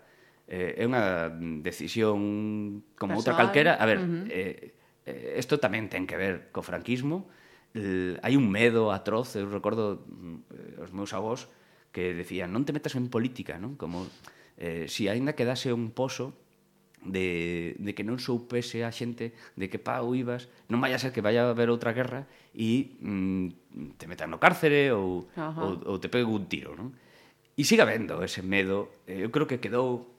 [0.50, 1.30] eh, é unha
[1.62, 3.18] decisión como Personal.
[3.20, 4.24] outra calquera, a ver, uh -huh.
[4.26, 7.28] eh, Eh, Isto tamén ten que ver co franquismo.
[7.72, 11.46] Hai un medo atroz, eu recordo mm, eh, os meus avós
[11.94, 13.78] que decían non te metas en política, non?
[13.78, 14.10] Como
[14.58, 16.34] eh, si aínda quedase un pozo
[17.06, 21.00] de, de que non soupese a xente de que pa ou ibas, non vai a
[21.00, 25.70] ser que vai a haber outra guerra e mm, te metan no cárcere ou, ou,
[25.86, 26.92] ou te pegue un tiro, non?
[27.56, 30.10] E siga vendo ese medo, eh, eu creo que quedou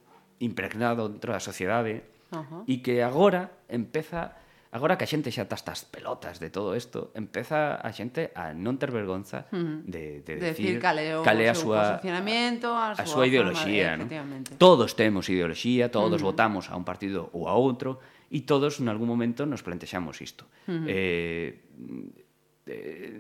[0.41, 2.01] impregnado dentro da sociedade
[2.33, 2.65] Ajá.
[2.65, 4.33] e que agora empeza
[4.71, 8.55] Agora que a xente xa está estas pelotas de todo isto, empeza a xente a
[8.55, 9.83] non ter vergonza hmm.
[9.83, 13.03] de, de, de decir, decir cal é o, cal é a súa posicionamento, a, a
[13.03, 13.99] súa ideoloxía.
[13.99, 14.47] De, no?
[14.55, 16.25] Todos temos ideoloxía, todos mm.
[16.25, 17.99] votamos a un partido ou a outro,
[18.31, 20.47] e todos en algún momento nos plantexamos isto.
[20.71, 20.87] Mm.
[20.87, 21.51] Eh,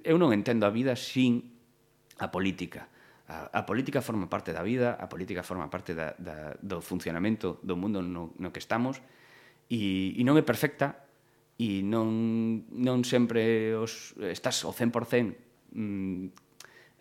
[0.07, 1.51] eu non entendo a vida sin
[2.15, 2.87] a política.
[3.27, 7.59] A, a política forma parte da vida, a política forma parte da, da, do funcionamento
[7.59, 9.03] do mundo no, no que estamos,
[9.67, 11.10] e, e non é perfecta,
[11.61, 16.25] e non, non sempre os, estás ao 100% mm,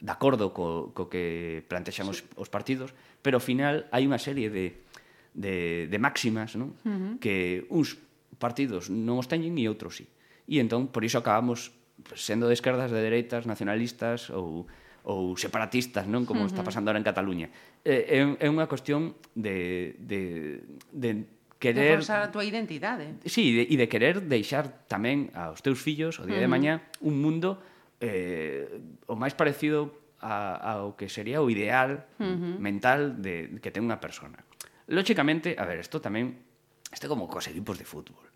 [0.04, 2.12] de acordo co, co que plantexan sí.
[2.12, 2.92] os, os partidos,
[3.24, 4.84] pero ao final hai unha serie de,
[5.32, 6.76] de, de máximas non?
[6.84, 7.12] Uh -huh.
[7.24, 7.96] que uns
[8.36, 10.04] partidos non os teñen e outros sí.
[10.44, 11.72] E entón, por iso acabamos
[12.12, 14.68] sendo de esquerdas, de dereitas, nacionalistas ou,
[15.08, 16.52] ou separatistas, non como uh -huh.
[16.52, 17.48] está pasando ahora en Cataluña.
[17.80, 20.20] É, é, é unha cuestión de, de,
[20.92, 22.00] de querer...
[22.00, 23.20] De a túa identidade.
[23.28, 26.48] Sí, e de, de querer deixar tamén aos teus fillos o día uh -huh.
[26.48, 27.60] de mañá un mundo
[28.00, 28.66] eh,
[29.06, 29.92] o máis parecido
[30.24, 32.56] a, ao que sería o ideal uh -huh.
[32.56, 34.40] mental de que ten unha persona.
[34.90, 36.40] Lóxicamente, a ver, isto tamén...
[36.90, 38.29] Isto como cos equipos de fútbol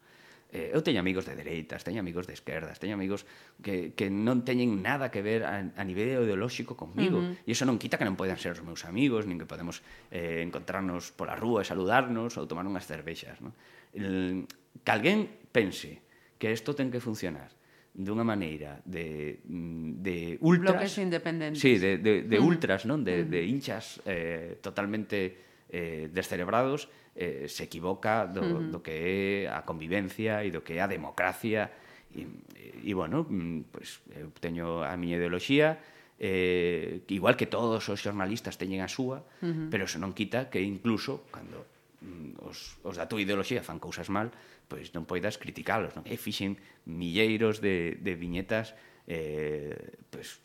[0.54, 3.26] eh, eu teño amigos de dereitas, teño amigos de esquerdas, teño amigos
[3.58, 7.18] que, que non teñen nada que ver a, a nivel ideolóxico conmigo.
[7.18, 7.42] Uh -huh.
[7.42, 9.82] E iso non quita que non poden ser os meus amigos, nin que podemos
[10.14, 13.42] eh, encontrarnos pola rúa e saludarnos ou tomar unhas cervexas.
[13.42, 13.50] No?
[13.90, 14.46] El,
[14.86, 15.98] que alguén pense
[16.38, 17.50] que isto ten que funcionar
[17.94, 20.74] dunha maneira de, de ultras...
[20.74, 21.62] Bloques independentes.
[21.62, 23.02] Sí, de, de, de ultras, non?
[23.02, 23.30] De, uh -huh.
[23.30, 25.34] de hinchas eh, totalmente
[25.70, 28.70] eh, descerebrados eh, se equivoca do, uh -huh.
[28.70, 31.70] do que é a convivencia e do que é a democracia
[32.10, 35.78] e, e, e bueno, mm, pues, eu teño a miña ideoloxía
[36.18, 39.68] eh, igual que todos os xornalistas teñen a súa uh -huh.
[39.70, 41.66] pero eso non quita que incluso cando
[42.02, 44.34] mm, os, os da túa ideoloxía fan cousas mal,
[44.66, 46.06] pois non poidas criticalos, non?
[46.06, 48.74] E fixen milleiros de, de viñetas
[49.06, 49.76] eh,
[50.08, 50.40] pues,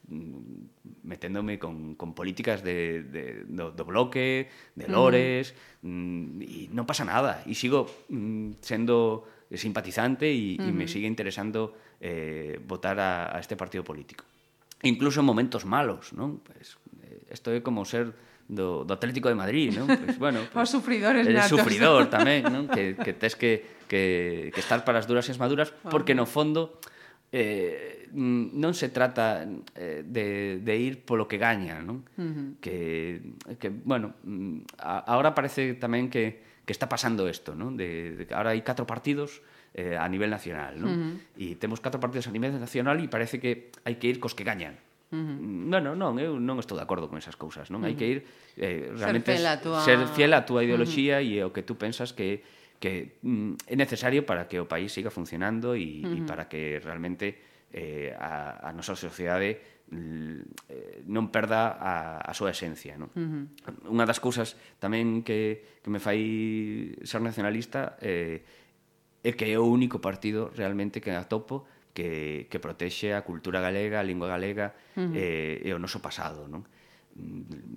[1.03, 6.43] meténdome con, con políticas de, de, do, do bloque, de lores, uh -huh.
[6.43, 7.43] y non pasa nada.
[7.47, 10.76] E sigo mm, sendo simpatizante e uh -huh.
[10.76, 14.28] me sigue interesando eh, votar a, a este partido político.
[14.84, 16.39] Incluso en momentos malos, non?
[16.43, 18.12] Pues, eh, esto é como ser
[18.47, 19.88] do, do Atlético de Madrid, non?
[19.88, 21.60] Pues, bueno, pues, Os sufridores eres natos.
[21.60, 22.68] sufridor tamén, non?
[22.76, 26.28] Que, que tes que, que, que estar para as duras e as maduras, porque no
[26.28, 26.80] fondo
[27.32, 29.46] eh, non se trata
[29.78, 32.02] eh, de, de ir polo que gaña, non?
[32.18, 32.48] Uh -huh.
[32.58, 33.22] que,
[33.62, 37.78] que, bueno, mm, a, ahora parece tamén que, que está pasando isto, non?
[37.78, 39.46] De, de, ahora hai catro partidos
[39.78, 40.90] eh, a nivel nacional, non?
[40.90, 41.14] Uh -huh.
[41.38, 44.42] E temos catro partidos a nivel nacional e parece que hai que ir cos que
[44.42, 44.82] gañan.
[45.14, 45.70] Uh -huh.
[45.70, 47.86] Bueno, non, eu non estou de acordo con esas cousas, non?
[47.86, 47.94] Uh -huh.
[47.94, 48.20] Hai que ir
[48.58, 49.78] eh, realmente ser fiel, a tua...
[49.86, 51.42] ser fiel a túa ideoloxía uh -huh.
[51.42, 52.42] e o que tú pensas que
[52.80, 56.18] que mm, é necesario para que o país siga funcionando e, uh -huh.
[56.18, 57.36] e para que realmente
[57.76, 60.40] eh, a, a nosa sociedade mm,
[60.72, 62.96] eh, non perda a, a súa esencia.
[62.96, 63.12] Non?
[63.14, 63.94] Uh -huh.
[63.94, 68.42] Unha das cousas tamén que, que me fai ser nacionalista eh,
[69.22, 74.00] é que é o único partido realmente que atopo que, que protexe a cultura galega,
[74.00, 75.14] a lingua galega uh -huh.
[75.14, 76.48] eh, e o noso pasado.
[76.48, 76.64] Non?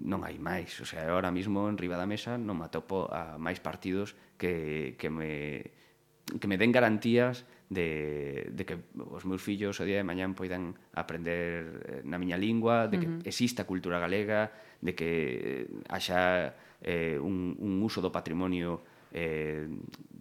[0.02, 3.38] non hai máis, o sea, ahora mismo en riba da mesa non me atopo a
[3.38, 5.74] máis partidos que, que me
[6.40, 10.76] que me den garantías de, de que os meus fillos o día de mañán poidan
[10.92, 13.28] aprender eh, na miña lingua, de que uh -huh.
[13.28, 14.52] exista cultura galega,
[14.84, 16.52] de que eh, haxa
[16.84, 19.68] eh, un, un uso do patrimonio eh,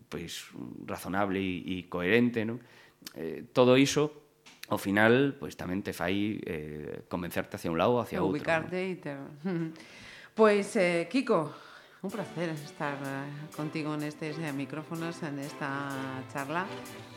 [0.08, 0.52] pois,
[0.88, 2.60] razonable e, e coherente, non?
[3.18, 4.21] Eh, todo iso
[4.72, 8.40] ao final, pois tamén te fai eh, convencerte hacia un lado ou hacia outro.
[8.40, 8.88] Ubicarte ¿no?
[8.88, 9.12] e te...
[10.40, 11.52] pois, eh, Kiko,
[12.00, 16.64] un placer estar eh, contigo nestes micrófonos, en esta charla.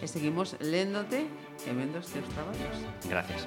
[0.03, 1.31] E seguimos léndote
[1.63, 2.75] e vendo os teus traballos.
[3.07, 3.47] Gracias.